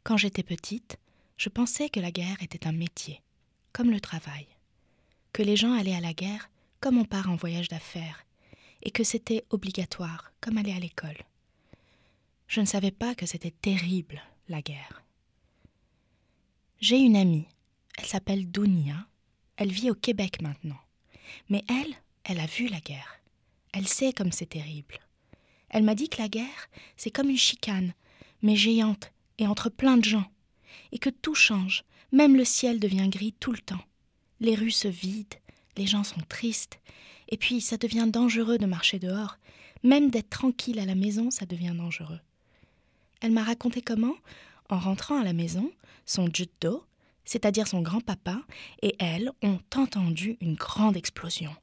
Quand 0.04 0.18
j'étais 0.18 0.44
petite, 0.44 0.98
je 1.38 1.48
pensais 1.48 1.88
que 1.88 2.02
la 2.02 2.12
guerre 2.12 2.44
était 2.44 2.68
un 2.68 2.74
métier, 2.74 3.22
comme 3.72 3.90
le 3.90 4.02
travail, 4.02 4.48
que 5.32 5.44
les 5.44 5.56
gens 5.56 5.72
allaient 5.72 5.96
à 5.96 6.02
la 6.02 6.14
guerre 6.14 6.50
comme 6.82 6.98
on 6.98 7.06
part 7.06 7.30
en 7.30 7.38
voyage 7.38 7.70
d'affaires, 7.70 8.26
et 8.84 8.92
que 8.92 9.04
c'était 9.04 9.46
obligatoire, 9.50 10.32
comme 10.42 10.58
aller 10.58 10.74
à 10.74 10.80
l'école. 10.80 11.18
Je 12.48 12.62
ne 12.62 12.66
savais 12.66 12.92
pas 12.92 13.16
que 13.16 13.26
c'était 13.26 13.52
terrible, 13.52 14.22
la 14.50 14.62
guerre. 14.62 15.04
J'ai 16.80 17.00
une 17.00 17.16
amie, 17.16 17.48
elle 17.98 18.06
s'appelle 18.06 18.52
Dounia, 18.52 19.08
elle 19.56 19.72
vit 19.72 19.90
au 19.90 19.96
Québec 19.96 20.42
maintenant. 20.42 20.80
Mais 21.50 21.64
elle, 21.70 21.96
elle 22.26 22.40
a 22.40 22.46
vu 22.46 22.68
la 22.68 22.82
guerre. 22.82 23.22
Elle 23.72 23.88
sait 23.88 24.14
comme 24.14 24.32
c'est 24.32 24.50
terrible. 24.50 25.00
Elle 25.70 25.84
m'a 25.84 25.96
dit 25.96 26.10
que 26.10 26.22
la 26.22 26.28
guerre, 26.28 26.70
c'est 26.98 27.10
comme 27.10 27.30
une 27.30 27.38
chicane, 27.38 27.94
mais 28.42 28.56
géante 28.56 29.12
et 29.40 29.48
entre 29.48 29.70
plein 29.70 29.98
de 29.98 30.04
gens, 30.04 30.30
et 30.92 31.00
que 31.00 31.10
tout 31.10 31.36
change, 31.36 31.84
même 32.12 32.36
le 32.36 32.46
ciel 32.46 32.80
devient 32.80 33.08
gris 33.10 33.34
tout 33.40 33.52
le 33.52 33.60
temps. 33.60 33.84
Les 34.40 34.56
rues 34.56 34.72
se 34.72 34.88
vident, 34.88 35.38
les 35.78 35.88
gens 35.88 36.04
sont 36.04 36.22
tristes, 36.30 36.80
et 37.34 37.38
puis 37.38 37.62
ça 37.62 37.78
devient 37.78 38.06
dangereux 38.08 38.60
de 38.60 38.68
marcher 38.68 39.00
dehors, 39.00 39.40
même 39.82 40.12
d'être 40.12 40.30
tranquille 40.30 40.78
à 40.78 40.86
la 40.86 40.94
maison, 40.94 41.32
ça 41.32 41.48
devient 41.48 41.74
dangereux. 41.76 42.20
Elle 43.22 43.32
m'a 43.32 43.42
raconté 43.42 43.82
comment, 43.82 44.14
en 44.70 44.78
rentrant 44.78 45.20
à 45.20 45.24
la 45.24 45.34
maison, 45.34 45.72
son 46.06 46.30
jutdo, 46.32 46.84
c'est-à-dire 47.26 47.68
son 47.68 47.82
grand-papa, 47.82 48.40
et 48.84 48.96
elle 49.00 49.32
ont 49.42 49.58
entendu 49.76 50.38
une 50.42 50.54
grande 50.54 50.96
explosion. 50.96 51.56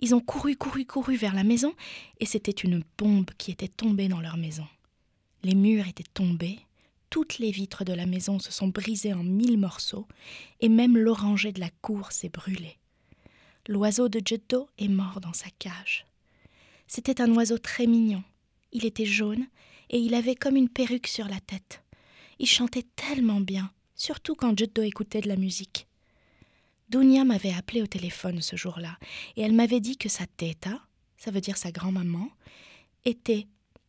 Ils 0.00 0.12
ont 0.12 0.20
couru, 0.20 0.56
couru, 0.56 0.86
couru 0.86 1.14
vers 1.14 1.36
la 1.36 1.44
maison, 1.44 1.72
et 2.18 2.26
c'était 2.26 2.50
une 2.50 2.82
bombe 2.98 3.30
qui 3.38 3.52
était 3.52 3.68
tombée 3.68 4.08
dans 4.08 4.20
leur 4.20 4.36
maison. 4.36 4.66
Les 5.44 5.54
murs 5.54 5.86
étaient 5.86 6.02
tombés, 6.14 6.58
toutes 7.10 7.38
les 7.38 7.52
vitres 7.52 7.84
de 7.84 7.92
la 7.92 8.06
maison 8.06 8.40
se 8.40 8.50
sont 8.50 8.66
brisées 8.66 9.14
en 9.14 9.22
mille 9.22 9.56
morceaux, 9.56 10.08
et 10.58 10.68
même 10.68 10.98
l'oranger 10.98 11.52
de 11.52 11.60
la 11.60 11.70
cour 11.80 12.10
s'est 12.10 12.28
brûlé. 12.28 12.76
L'oiseau 13.68 14.08
de 14.08 14.20
Jutdo 14.24 14.68
est 14.78 14.88
mort 14.88 15.20
dans 15.20 15.32
sa 15.32 15.48
cage. 15.60 16.04
C'était 16.88 17.20
un 17.20 17.32
oiseau 17.34 17.58
très 17.58 17.86
mignon. 17.86 18.24
Il 18.72 18.84
était 18.84 19.06
jaune, 19.06 19.46
et 19.88 19.98
il 19.98 20.14
avait 20.14 20.34
comme 20.34 20.56
une 20.56 20.68
perruque 20.68 21.06
sur 21.06 21.28
la 21.28 21.38
tête. 21.38 21.82
Il 22.40 22.48
chantait 22.48 22.86
tellement 22.96 23.40
bien, 23.40 23.70
surtout 23.94 24.34
quand 24.34 24.58
Jutdo 24.58 24.82
écoutait 24.82 25.20
de 25.20 25.28
la 25.28 25.36
musique. 25.36 25.86
Dounia 26.88 27.24
m'avait 27.24 27.52
appelé 27.52 27.82
au 27.82 27.86
téléphone 27.86 28.42
ce 28.42 28.56
jour-là, 28.56 28.98
et 29.36 29.42
elle 29.42 29.52
m'avait 29.52 29.80
dit 29.80 29.96
que 29.96 30.08
sa 30.08 30.26
teta, 30.26 30.80
ça 31.16 31.30
veut 31.30 31.40
dire 31.40 31.56
sa 31.56 31.70
grand-maman, 31.70 32.28
était 33.04 33.46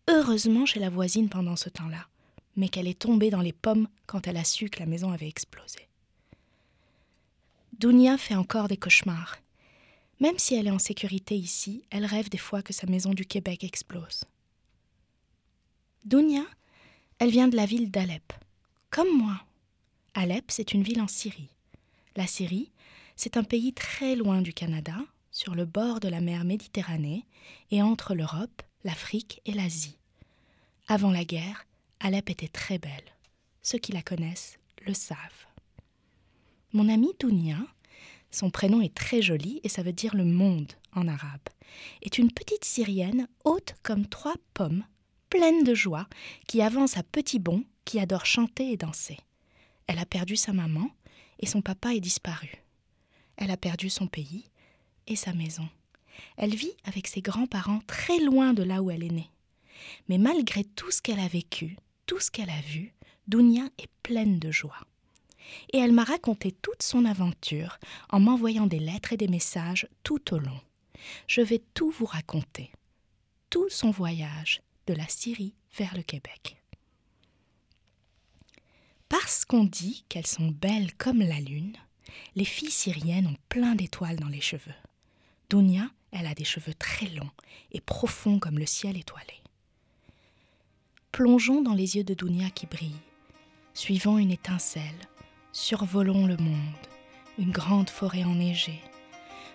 heureusement 0.08 0.68
chez 0.68 0.80
la 0.80 0.90
voisine 0.90 1.30
pendant 1.30 1.56
ce 1.56 1.70
temps-là, 1.70 2.08
mais 2.56 2.70
qu'elle 2.70 2.88
est 2.88 3.00
tombée 3.00 3.32
dans 3.32 3.42
les 3.42 3.54
pommes 3.54 3.88
quand 4.06 4.28
elle 4.28 4.38
a 4.38 4.44
su 4.44 4.70
que 4.70 4.80
la 4.80 4.86
maison 4.86 5.12
avait 5.12 5.28
explosé. 5.28 5.88
Dounia 7.80 8.18
fait 8.18 8.36
encore 8.36 8.68
des 8.68 8.78
cauchemars. 8.78 9.38
Même 10.24 10.40
si 10.40 10.56
elle 10.56 10.68
est 10.68 10.72
en 10.72 10.80
sécurité 10.80 11.36
ici, 11.36 11.84
elle 11.90 12.06
rêve 12.06 12.30
des 12.30 12.38
fois 12.38 12.62
que 12.62 12.72
sa 12.72 12.88
maison 12.88 13.14
du 13.14 13.26
Québec 13.26 13.66
explose. 13.66 14.24
Dounia, 16.06 16.46
elle 17.20 17.30
vient 17.30 17.50
de 17.50 17.58
la 17.58 17.66
ville 17.66 17.92
d'Alep, 17.92 18.32
comme 18.90 19.18
moi. 19.18 19.42
Alep, 20.14 20.46
c'est 20.48 20.74
une 20.74 20.82
ville 20.82 21.02
en 21.02 21.10
Syrie. 21.10 21.50
La 22.16 22.26
Syrie, 22.26 22.72
c'est 23.18 23.36
un 23.36 23.44
pays 23.44 23.74
très 23.74 24.16
loin 24.16 24.42
du 24.42 24.54
Canada, 24.54 24.96
sur 25.30 25.56
le 25.56 25.66
bord 25.66 26.00
de 26.00 26.08
la 26.08 26.22
mer 26.22 26.46
Méditerranée 26.46 27.26
et 27.70 27.82
entre 27.82 28.16
l'Europe, 28.16 28.62
l'Afrique 28.86 29.42
et 29.46 29.52
l'Asie. 29.52 29.98
Avant 30.88 31.12
la 31.12 31.26
guerre, 31.26 31.66
Alep 32.00 32.30
était 32.30 32.48
très 32.48 32.78
belle. 32.78 33.12
Ceux 33.62 33.78
qui 33.78 33.92
la 33.92 34.02
connaissent 34.02 34.58
le 34.88 34.94
savent. 34.94 35.18
Mon 36.72 36.88
amie 36.88 37.12
Dounia, 37.20 37.58
son 38.34 38.50
prénom 38.50 38.82
est 38.82 38.94
très 38.94 39.22
joli 39.22 39.60
et 39.64 39.70
ça 39.70 39.84
veut 39.84 39.94
dire 39.94 40.16
le 40.16 40.26
monde 40.26 40.74
en 40.94 41.08
arabe, 41.08 41.42
est 42.02 42.18
une 42.18 42.32
petite 42.32 42.66
Syrienne 42.66 43.28
haute 43.44 43.76
comme 43.84 44.08
trois 44.08 44.36
pommes, 44.54 44.84
pleine 45.30 45.64
de 45.64 45.74
joie, 45.74 46.08
qui 46.48 46.62
avance 46.62 46.98
à 46.98 47.04
petits 47.04 47.40
bonds, 47.40 47.64
qui 47.86 48.00
adore 48.00 48.26
chanter 48.26 48.72
et 48.72 48.78
danser. 48.78 49.18
Elle 49.88 50.00
a 50.00 50.06
perdu 50.06 50.36
sa 50.36 50.54
maman 50.54 50.90
et 51.40 51.46
son 51.46 51.62
papa 51.62 51.94
est 51.94 52.00
disparu. 52.00 52.50
Elle 53.38 53.52
a 53.52 53.58
perdu 53.58 53.90
son 53.90 54.08
pays 54.08 54.46
et 55.08 55.16
sa 55.16 55.34
maison. 55.34 55.68
Elle 56.38 56.56
vit 56.56 56.74
avec 56.86 57.08
ses 57.08 57.22
grands-parents 57.22 57.82
très 57.88 58.20
loin 58.20 58.54
de 58.54 58.64
là 58.64 58.82
où 58.82 58.92
elle 58.92 59.04
est 59.04 59.12
née. 59.12 59.30
Mais 60.08 60.18
malgré 60.18 60.64
tout 60.64 60.92
ce 60.92 61.02
qu'elle 61.02 61.20
a 61.20 61.28
vécu, 61.28 61.78
tout 62.06 62.20
ce 62.20 62.32
qu'elle 62.32 62.50
a 62.50 62.62
vu, 62.62 62.94
Dounia 63.28 63.64
est 63.78 63.90
pleine 64.04 64.40
de 64.40 64.52
joie. 64.52 64.88
Et 65.72 65.78
elle 65.78 65.92
m'a 65.92 66.04
raconté 66.04 66.52
toute 66.52 66.84
son 66.84 67.06
aventure 67.06 67.80
en 68.10 68.20
m'envoyant 68.20 68.68
des 68.68 68.80
lettres 68.80 69.14
et 69.14 69.18
des 69.18 69.28
messages 69.28 69.88
tout 70.04 70.34
au 70.34 70.40
long. 70.40 70.60
Je 71.28 71.42
vais 71.42 71.62
tout 71.74 71.92
vous 71.92 72.06
raconter. 72.06 72.72
Tout 73.50 73.70
son 73.70 73.92
voyage 73.92 74.62
de 74.88 74.94
la 74.94 75.08
Syrie 75.08 75.54
vers 75.78 75.96
le 75.96 76.04
Québec. 76.04 76.58
Parce 79.10 79.46
qu'on 79.46 79.64
dit 79.64 80.06
qu'elles 80.10 80.28
sont 80.28 80.50
belles 80.50 80.94
comme 80.96 81.20
la 81.20 81.40
lune, 81.40 81.78
les 82.36 82.46
filles 82.46 82.72
syriennes 82.72 83.28
ont 83.28 83.38
plein 83.50 83.76
d'étoiles 83.76 84.20
dans 84.20 84.28
les 84.28 84.42
cheveux. 84.42 84.74
Dounia, 85.50 85.90
elle 86.12 86.26
a 86.26 86.34
des 86.34 86.44
cheveux 86.44 86.74
très 86.74 87.08
longs 87.08 87.30
et 87.72 87.82
profonds 87.82 88.40
comme 88.40 88.58
le 88.58 88.66
ciel 88.66 88.98
étoilé. 88.98 89.36
Plongeons 91.12 91.62
dans 91.62 91.76
les 91.76 91.96
yeux 91.96 92.04
de 92.04 92.16
Dounia 92.16 92.50
qui 92.50 92.66
brillent. 92.66 93.02
Suivons 93.76 94.18
une 94.18 94.32
étincelle, 94.32 95.08
survolons 95.54 96.26
le 96.26 96.36
monde, 96.38 96.88
une 97.38 97.52
grande 97.52 97.92
forêt 97.92 98.24
enneigée, 98.24 98.82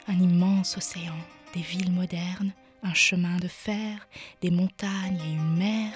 un 0.06 0.18
immense 0.18 0.76
océan, 0.76 1.16
des 1.54 1.60
villes 1.60 1.90
modernes, 1.90 2.52
un 2.84 2.94
chemin 2.94 3.36
de 3.38 3.48
fer, 3.48 4.08
des 4.40 4.52
montagnes 4.52 5.20
et 5.26 5.32
une 5.32 5.56
mer, 5.56 5.90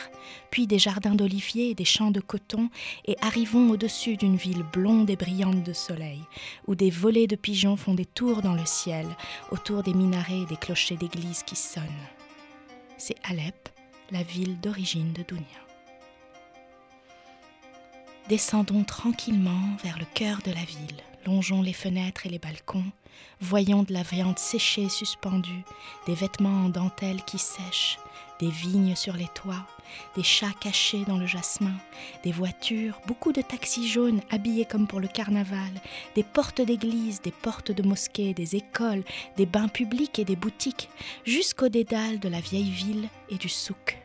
puis 0.51 0.67
des 0.67 0.81
jardins 0.81 1.15
d'oliviers 1.15 1.71
et 1.71 1.75
des 1.75 1.85
champs 1.85 2.11
de 2.11 2.19
coton, 2.19 2.69
et 3.05 3.17
arrivons 3.21 3.71
au-dessus 3.71 4.17
d'une 4.17 4.35
ville 4.35 4.65
blonde 4.73 5.09
et 5.09 5.15
brillante 5.15 5.63
de 5.63 5.73
soleil, 5.73 6.21
où 6.67 6.75
des 6.75 6.91
volées 6.91 7.29
de 7.29 7.37
pigeons 7.37 7.77
font 7.77 7.95
des 7.95 8.05
tours 8.05 8.43
dans 8.43 8.55
le 8.55 8.67
ciel, 8.67 9.07
autour 9.53 9.85
des 9.85 9.95
minarets 9.95 10.41
et 10.41 10.47
des 10.47 10.57
clochers 10.57 10.97
d'église 10.97 11.45
qui 11.45 11.55
sonnent. 11.55 11.85
C'est 12.99 13.17
Alep, 13.23 13.69
la 14.11 14.25
ville 14.25 14.59
d'origine 14.59 15.13
de 15.13 15.23
Dounia. 15.23 15.72
Descendons 18.29 18.85
tranquillement 18.85 19.77
vers 19.83 19.99
le 19.99 20.05
cœur 20.15 20.39
de 20.45 20.53
la 20.53 20.65
ville, 20.65 21.03
longeons 21.27 21.61
les 21.61 21.73
fenêtres 21.73 22.25
et 22.25 22.29
les 22.29 22.39
balcons, 22.39 22.85
voyons 23.41 23.83
de 23.83 23.93
la 23.93 24.05
viande 24.05 24.39
séchée 24.39 24.89
suspendue, 24.89 25.65
des 26.07 26.15
vêtements 26.15 26.67
en 26.67 26.69
dentelle 26.69 27.23
qui 27.25 27.39
sèchent, 27.39 27.99
des 28.39 28.49
vignes 28.49 28.95
sur 28.95 29.15
les 29.15 29.27
toits, 29.35 29.67
des 30.15 30.23
chats 30.23 30.55
cachés 30.61 31.05
dans 31.05 31.19
le 31.19 31.27
jasmin, 31.27 31.75
des 32.23 32.31
voitures, 32.31 33.01
beaucoup 33.09 33.33
de 33.33 33.43
taxis 33.43 33.89
jaunes 33.89 34.23
habillés 34.31 34.67
comme 34.67 34.87
pour 34.87 35.01
le 35.01 35.09
carnaval, 35.09 35.73
des 36.15 36.25
portes 36.25 36.61
d'église, 36.61 37.21
des 37.23 37.33
portes 37.33 37.73
de 37.73 37.83
mosquées, 37.83 38.35
des 38.35 38.55
écoles, 38.55 39.03
des 39.37 39.47
bains 39.47 39.69
publics 39.69 40.21
et 40.21 40.25
des 40.25 40.37
boutiques, 40.37 40.89
jusqu'au 41.27 41.69
dédale 41.69 42.21
de 42.21 42.29
la 42.29 42.41
vieille 42.41 42.71
ville 42.71 43.09
et 43.31 43.37
du 43.37 43.49
souk. 43.49 43.99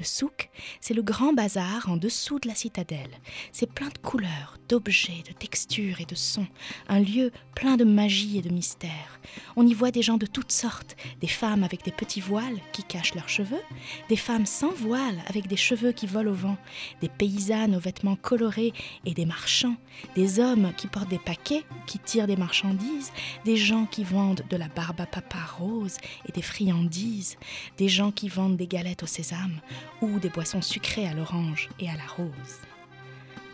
Le 0.00 0.06
souk, 0.06 0.48
c'est 0.80 0.94
le 0.94 1.02
grand 1.02 1.34
bazar 1.34 1.90
en 1.90 1.98
dessous 1.98 2.38
de 2.38 2.48
la 2.48 2.54
citadelle. 2.54 3.18
C'est 3.52 3.70
plein 3.70 3.90
de 3.90 3.98
couleurs, 3.98 4.56
d'objets, 4.66 5.22
de 5.28 5.34
textures 5.34 6.00
et 6.00 6.06
de 6.06 6.14
sons. 6.14 6.46
Un 6.88 7.00
lieu 7.00 7.32
plein 7.54 7.76
de 7.76 7.84
magie 7.84 8.38
et 8.38 8.40
de 8.40 8.48
mystère. 8.48 9.20
On 9.56 9.66
y 9.66 9.74
voit 9.74 9.90
des 9.90 10.00
gens 10.00 10.16
de 10.16 10.24
toutes 10.24 10.52
sortes, 10.52 10.96
des 11.20 11.26
femmes 11.26 11.64
avec 11.64 11.84
des 11.84 11.90
petits 11.90 12.22
voiles 12.22 12.58
qui 12.72 12.82
cachent 12.82 13.14
leurs 13.14 13.28
cheveux, 13.28 13.60
des 14.08 14.16
femmes 14.16 14.46
sans 14.46 14.70
voile 14.70 15.18
avec 15.26 15.48
des 15.48 15.58
cheveux 15.58 15.92
qui 15.92 16.06
volent 16.06 16.30
au 16.30 16.34
vent, 16.34 16.56
des 17.02 17.10
paysannes 17.10 17.76
aux 17.76 17.80
vêtements 17.80 18.16
colorés 18.16 18.72
et 19.04 19.12
des 19.12 19.26
marchands, 19.26 19.76
des 20.16 20.40
hommes 20.40 20.72
qui 20.78 20.86
portent 20.86 21.10
des 21.10 21.18
paquets, 21.18 21.64
qui 21.86 21.98
tirent 21.98 22.26
des 22.26 22.36
marchandises, 22.36 23.12
des 23.44 23.58
gens 23.58 23.84
qui 23.84 24.04
vendent 24.04 24.44
de 24.48 24.56
la 24.56 24.68
barbe 24.68 25.02
à 25.02 25.06
papa 25.06 25.44
rose 25.58 25.98
et 26.26 26.32
des 26.32 26.40
friandises, 26.40 27.36
des 27.76 27.88
gens 27.88 28.12
qui 28.12 28.30
vendent 28.30 28.56
des 28.56 28.66
galettes 28.66 29.02
au 29.02 29.06
sésame 29.06 29.60
ou 30.00 30.18
des 30.18 30.28
boissons 30.28 30.62
sucrées 30.62 31.06
à 31.06 31.14
l'orange 31.14 31.68
et 31.78 31.88
à 31.88 31.96
la 31.96 32.06
rose. 32.06 32.60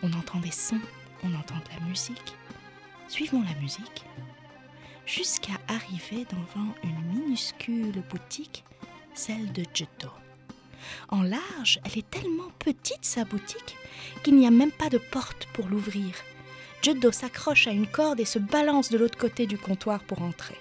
On 0.02 0.12
entend 0.12 0.38
des 0.38 0.50
sons, 0.50 0.80
on 1.22 1.34
entend 1.34 1.56
de 1.56 1.80
la 1.80 1.86
musique. 1.88 2.34
Suivons 3.08 3.42
la 3.42 3.60
musique 3.60 4.04
jusqu'à 5.06 5.52
arriver 5.68 6.26
devant 6.30 6.74
une 6.82 7.20
minuscule 7.20 8.02
boutique, 8.10 8.64
celle 9.14 9.52
de 9.52 9.64
Jutto. 9.72 10.10
En 11.08 11.22
large, 11.22 11.80
elle 11.84 11.98
est 11.98 12.10
tellement 12.10 12.50
petite, 12.58 13.04
sa 13.04 13.24
boutique, 13.24 13.76
qu'il 14.22 14.36
n'y 14.36 14.46
a 14.46 14.50
même 14.50 14.72
pas 14.72 14.88
de 14.88 14.98
porte 14.98 15.46
pour 15.52 15.68
l'ouvrir. 15.68 16.14
Jutto 16.82 17.12
s'accroche 17.12 17.66
à 17.66 17.70
une 17.70 17.86
corde 17.86 18.20
et 18.20 18.24
se 18.24 18.38
balance 18.38 18.90
de 18.90 18.98
l'autre 18.98 19.18
côté 19.18 19.46
du 19.46 19.58
comptoir 19.58 20.00
pour 20.02 20.22
entrer. 20.22 20.56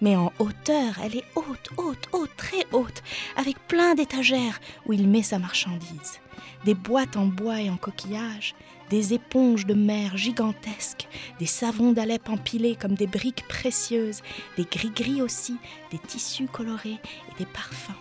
Mais 0.00 0.16
en 0.16 0.32
hauteur, 0.38 0.94
elle 1.02 1.16
est 1.16 1.24
haute, 1.34 1.70
haute, 1.76 2.08
haute, 2.12 2.36
très 2.36 2.64
haute, 2.72 3.02
avec 3.36 3.58
plein 3.66 3.94
d'étagères 3.94 4.60
où 4.86 4.92
il 4.92 5.08
met 5.08 5.22
sa 5.22 5.38
marchandise. 5.38 6.20
Des 6.64 6.74
boîtes 6.74 7.16
en 7.16 7.26
bois 7.26 7.60
et 7.60 7.70
en 7.70 7.76
coquillage, 7.76 8.54
des 8.90 9.14
éponges 9.14 9.66
de 9.66 9.74
mer 9.74 10.16
gigantesques, 10.16 11.08
des 11.38 11.46
savons 11.46 11.92
d'Alep 11.92 12.28
empilés 12.28 12.76
comme 12.76 12.94
des 12.94 13.06
briques 13.06 13.46
précieuses, 13.48 14.22
des 14.56 14.64
gris-gris 14.64 15.22
aussi, 15.22 15.56
des 15.90 15.98
tissus 15.98 16.46
colorés 16.46 16.98
et 17.30 17.38
des 17.38 17.46
parfums. 17.46 17.92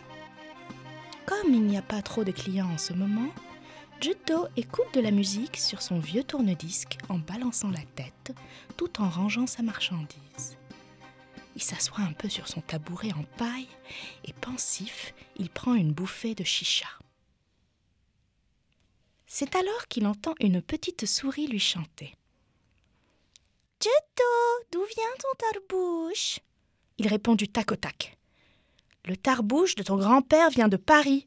Comme 1.25 1.53
il 1.53 1.63
n'y 1.63 1.77
a 1.77 1.81
pas 1.81 2.01
trop 2.01 2.23
de 2.23 2.31
clients 2.31 2.69
en 2.73 2.77
ce 2.77 2.93
moment, 2.93 3.29
Jutto 4.01 4.47
écoute 4.57 4.93
de 4.93 4.99
la 4.99 5.11
musique 5.11 5.55
sur 5.55 5.81
son 5.81 5.97
vieux 5.97 6.23
tourne-disque 6.23 6.97
en 7.07 7.19
balançant 7.19 7.69
la 7.69 7.79
tête 7.95 8.35
tout 8.75 9.01
en 9.01 9.07
rangeant 9.07 9.47
sa 9.47 9.63
marchandise. 9.63 10.57
Il 11.55 11.61
s'assoit 11.61 11.99
un 12.01 12.13
peu 12.13 12.29
sur 12.29 12.47
son 12.47 12.61
tabouret 12.61 13.11
en 13.13 13.23
paille 13.37 13.67
et 14.25 14.33
pensif, 14.33 15.13
il 15.35 15.49
prend 15.49 15.75
une 15.75 15.93
bouffée 15.93 16.35
de 16.35 16.43
chicha. 16.43 16.87
C'est 19.27 19.55
alors 19.55 19.87
qu'il 19.87 20.05
entend 20.07 20.33
une 20.39 20.61
petite 20.61 21.05
souris 21.05 21.47
lui 21.47 21.59
chanter. 21.59 22.15
Jetto, 23.81 24.23
d'où 24.71 24.83
vient 24.95 25.05
ton 25.19 25.37
tarbouche? 25.37 26.39
Il 26.97 27.07
répond 27.07 27.35
du 27.35 27.47
tac 27.47 27.71
au 27.71 27.75
tac. 27.75 28.17
Le 29.05 29.17
tarbouche 29.17 29.75
de 29.75 29.83
ton 29.83 29.97
grand-père 29.97 30.49
vient 30.49 30.69
de 30.69 30.77
Paris. 30.77 31.25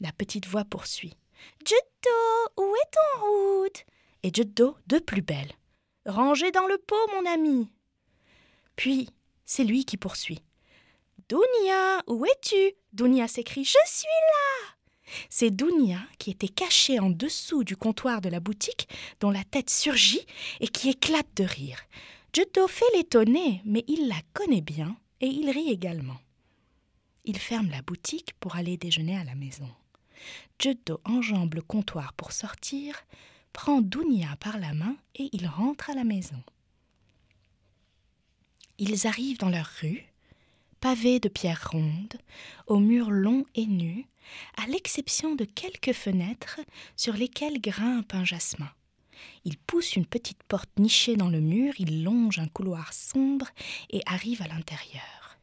La 0.00 0.12
petite 0.12 0.46
voix 0.46 0.64
poursuit. 0.64 1.16
Jetto, 1.64 2.10
où 2.56 2.74
est 2.74 2.90
ton 2.90 3.20
route? 3.26 3.84
Et 4.22 4.30
Jetto, 4.34 4.76
de 4.86 4.98
plus 4.98 5.22
belle. 5.22 5.52
Rangé 6.04 6.50
dans 6.50 6.66
le 6.66 6.78
pot, 6.78 6.96
mon 7.14 7.26
ami. 7.26 7.70
Puis, 8.78 9.08
c'est 9.44 9.64
lui 9.64 9.84
qui 9.84 9.96
poursuit. 9.96 10.40
Dounia, 11.28 12.00
où 12.06 12.24
es-tu? 12.24 12.76
Dounia 12.92 13.26
s'écrie 13.26 13.64
Je 13.64 13.76
suis 13.86 14.06
là 14.06 14.76
C'est 15.28 15.50
Dounia 15.50 15.98
qui 16.20 16.30
était 16.30 16.46
cachée 16.46 17.00
en 17.00 17.10
dessous 17.10 17.64
du 17.64 17.76
comptoir 17.76 18.20
de 18.20 18.28
la 18.28 18.38
boutique, 18.38 18.88
dont 19.18 19.32
la 19.32 19.42
tête 19.42 19.68
surgit 19.68 20.24
et 20.60 20.68
qui 20.68 20.90
éclate 20.90 21.26
de 21.34 21.42
rire. 21.42 21.80
Jutto 22.32 22.68
fait 22.68 22.84
l'étonner, 22.94 23.62
mais 23.64 23.84
il 23.88 24.06
la 24.06 24.20
connaît 24.32 24.60
bien 24.60 24.96
et 25.20 25.26
il 25.26 25.50
rit 25.50 25.70
également. 25.70 26.20
Il 27.24 27.36
ferme 27.36 27.70
la 27.70 27.82
boutique 27.82 28.34
pour 28.38 28.54
aller 28.54 28.76
déjeuner 28.76 29.18
à 29.18 29.24
la 29.24 29.34
maison. 29.34 29.68
Jutto 30.60 31.00
enjambe 31.04 31.54
le 31.54 31.62
comptoir 31.62 32.12
pour 32.12 32.30
sortir, 32.30 32.94
prend 33.52 33.80
Dounia 33.80 34.36
par 34.38 34.56
la 34.56 34.72
main 34.72 34.94
et 35.16 35.30
il 35.32 35.48
rentre 35.48 35.90
à 35.90 35.94
la 35.94 36.04
maison. 36.04 36.40
Ils 38.78 39.06
arrivent 39.06 39.38
dans 39.38 39.48
leur 39.48 39.68
rue, 39.80 40.04
pavée 40.80 41.18
de 41.18 41.28
pierres 41.28 41.68
rondes, 41.72 42.14
aux 42.66 42.78
murs 42.78 43.10
longs 43.10 43.44
et 43.54 43.66
nus, 43.66 44.06
à 44.56 44.66
l'exception 44.66 45.34
de 45.34 45.44
quelques 45.44 45.92
fenêtres 45.92 46.60
sur 46.96 47.14
lesquelles 47.14 47.60
grimpe 47.60 48.14
un 48.14 48.24
jasmin. 48.24 48.70
Ils 49.44 49.58
poussent 49.58 49.96
une 49.96 50.06
petite 50.06 50.42
porte 50.44 50.70
nichée 50.78 51.16
dans 51.16 51.28
le 51.28 51.40
mur, 51.40 51.74
ils 51.78 52.04
longent 52.04 52.38
un 52.38 52.46
couloir 52.46 52.92
sombre 52.92 53.48
et 53.90 54.00
arrivent 54.06 54.42
à 54.42 54.48
l'intérieur. 54.48 55.38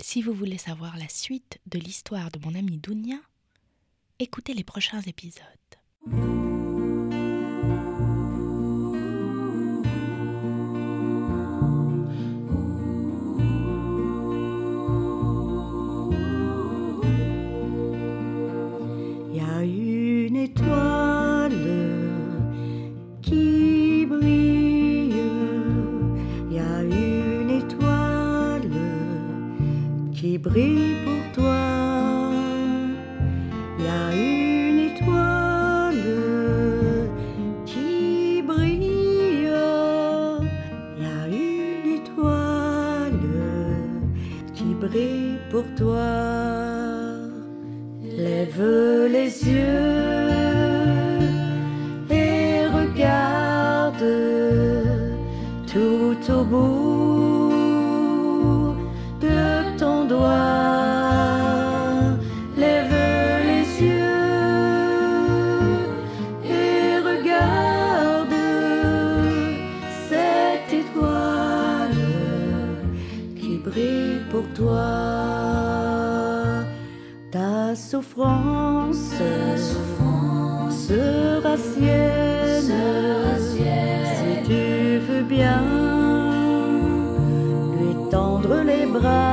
Si 0.00 0.20
vous 0.20 0.34
voulez 0.34 0.58
savoir 0.58 0.96
la 0.96 1.08
suite 1.08 1.60
de 1.66 1.78
l'histoire 1.78 2.32
de 2.32 2.40
mon 2.40 2.56
amie 2.56 2.78
Dounia, 2.78 3.20
écoutez 4.18 4.52
les 4.52 4.64
prochains 4.64 5.02
épisodes. 5.02 6.41
Brille 30.42 31.11
Ta 77.30 77.74
souffrance, 77.74 79.14
souffrance 79.56 80.86
sera, 80.88 81.56
sienne, 81.56 82.74
si 84.16 84.42
tu 84.44 84.98
veux 84.98 85.22
bien 85.22 85.62
lui 87.78 88.10
tendre 88.10 88.62
les 88.64 88.86
bras. 88.86 89.31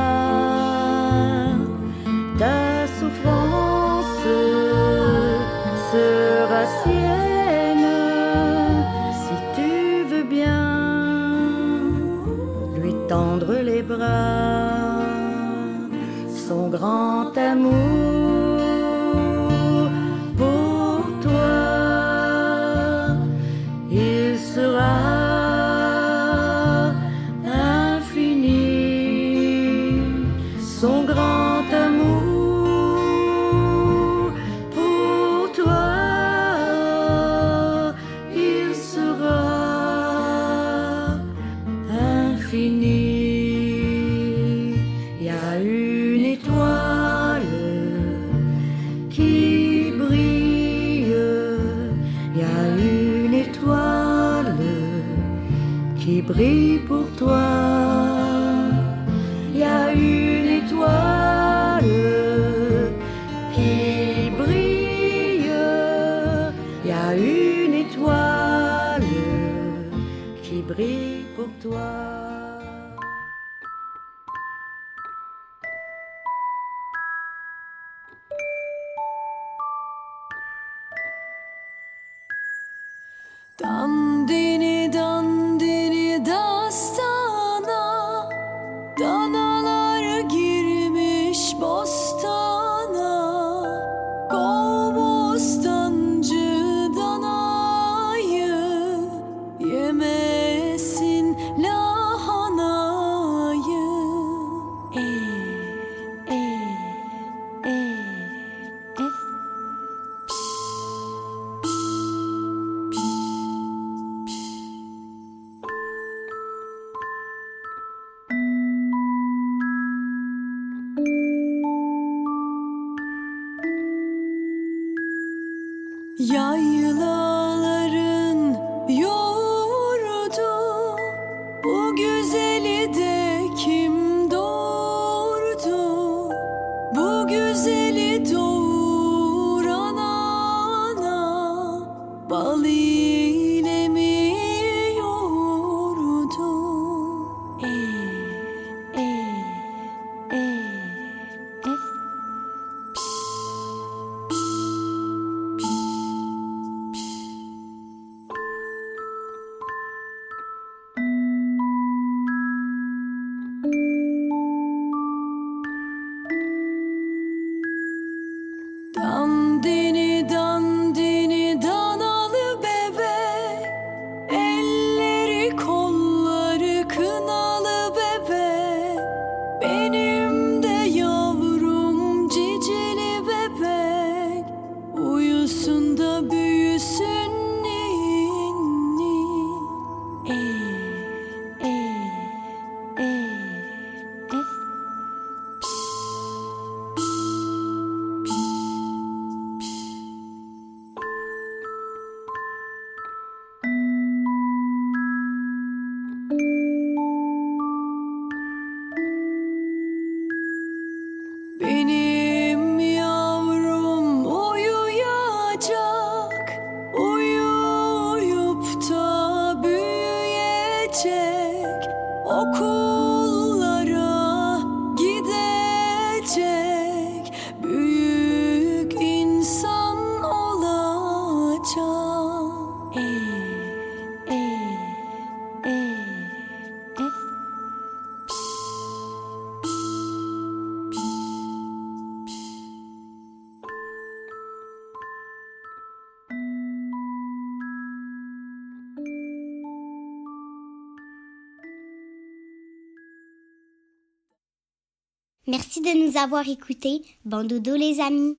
Merci 255.72 255.82
de 255.82 256.04
nous 256.04 256.18
avoir 256.18 256.50
écoutés. 256.50 257.04
Bandodo 257.26 257.76
les 257.76 258.00
amis. 258.02 258.36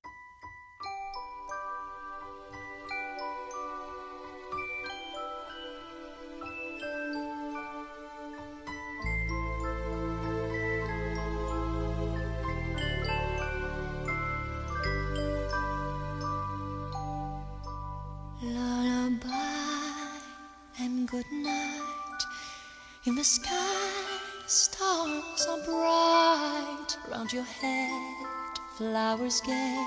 Flowers 28.81 29.41
gay. 29.41 29.77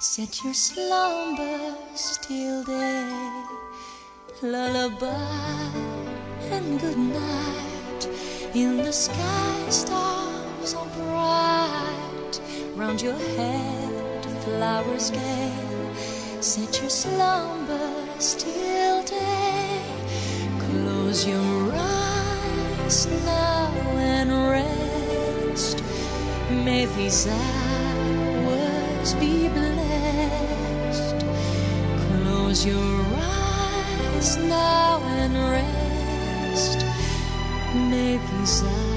Set 0.00 0.42
your 0.42 0.52
slumbers 0.52 2.18
till 2.22 2.64
day. 2.64 3.44
Lullaby 4.42 5.70
and 6.50 6.80
good 6.80 6.98
night. 6.98 8.02
In 8.52 8.78
the 8.78 8.92
sky, 8.92 9.66
stars 9.68 10.74
are 10.74 10.90
bright. 10.98 12.34
Round 12.74 13.00
your 13.00 13.20
head, 13.36 14.26
flowers 14.42 15.12
gay. 15.12 15.54
Set 16.40 16.80
your 16.80 16.90
slumbers 16.90 18.34
till 18.34 19.04
day. 19.04 19.82
Close 20.58 21.28
your 21.28 21.72
eyes 21.74 23.06
now 23.24 23.70
and 24.14 24.30
rest. 24.50 25.80
May 26.64 26.86
these 26.96 27.28
be 29.14 29.48
blessed. 29.48 31.24
Close 32.06 32.66
your 32.66 33.04
eyes 33.16 34.36
now 34.36 35.00
and 35.04 35.34
rest. 35.34 36.84
May 37.74 38.18
these 38.18 38.62
hours 38.62 38.89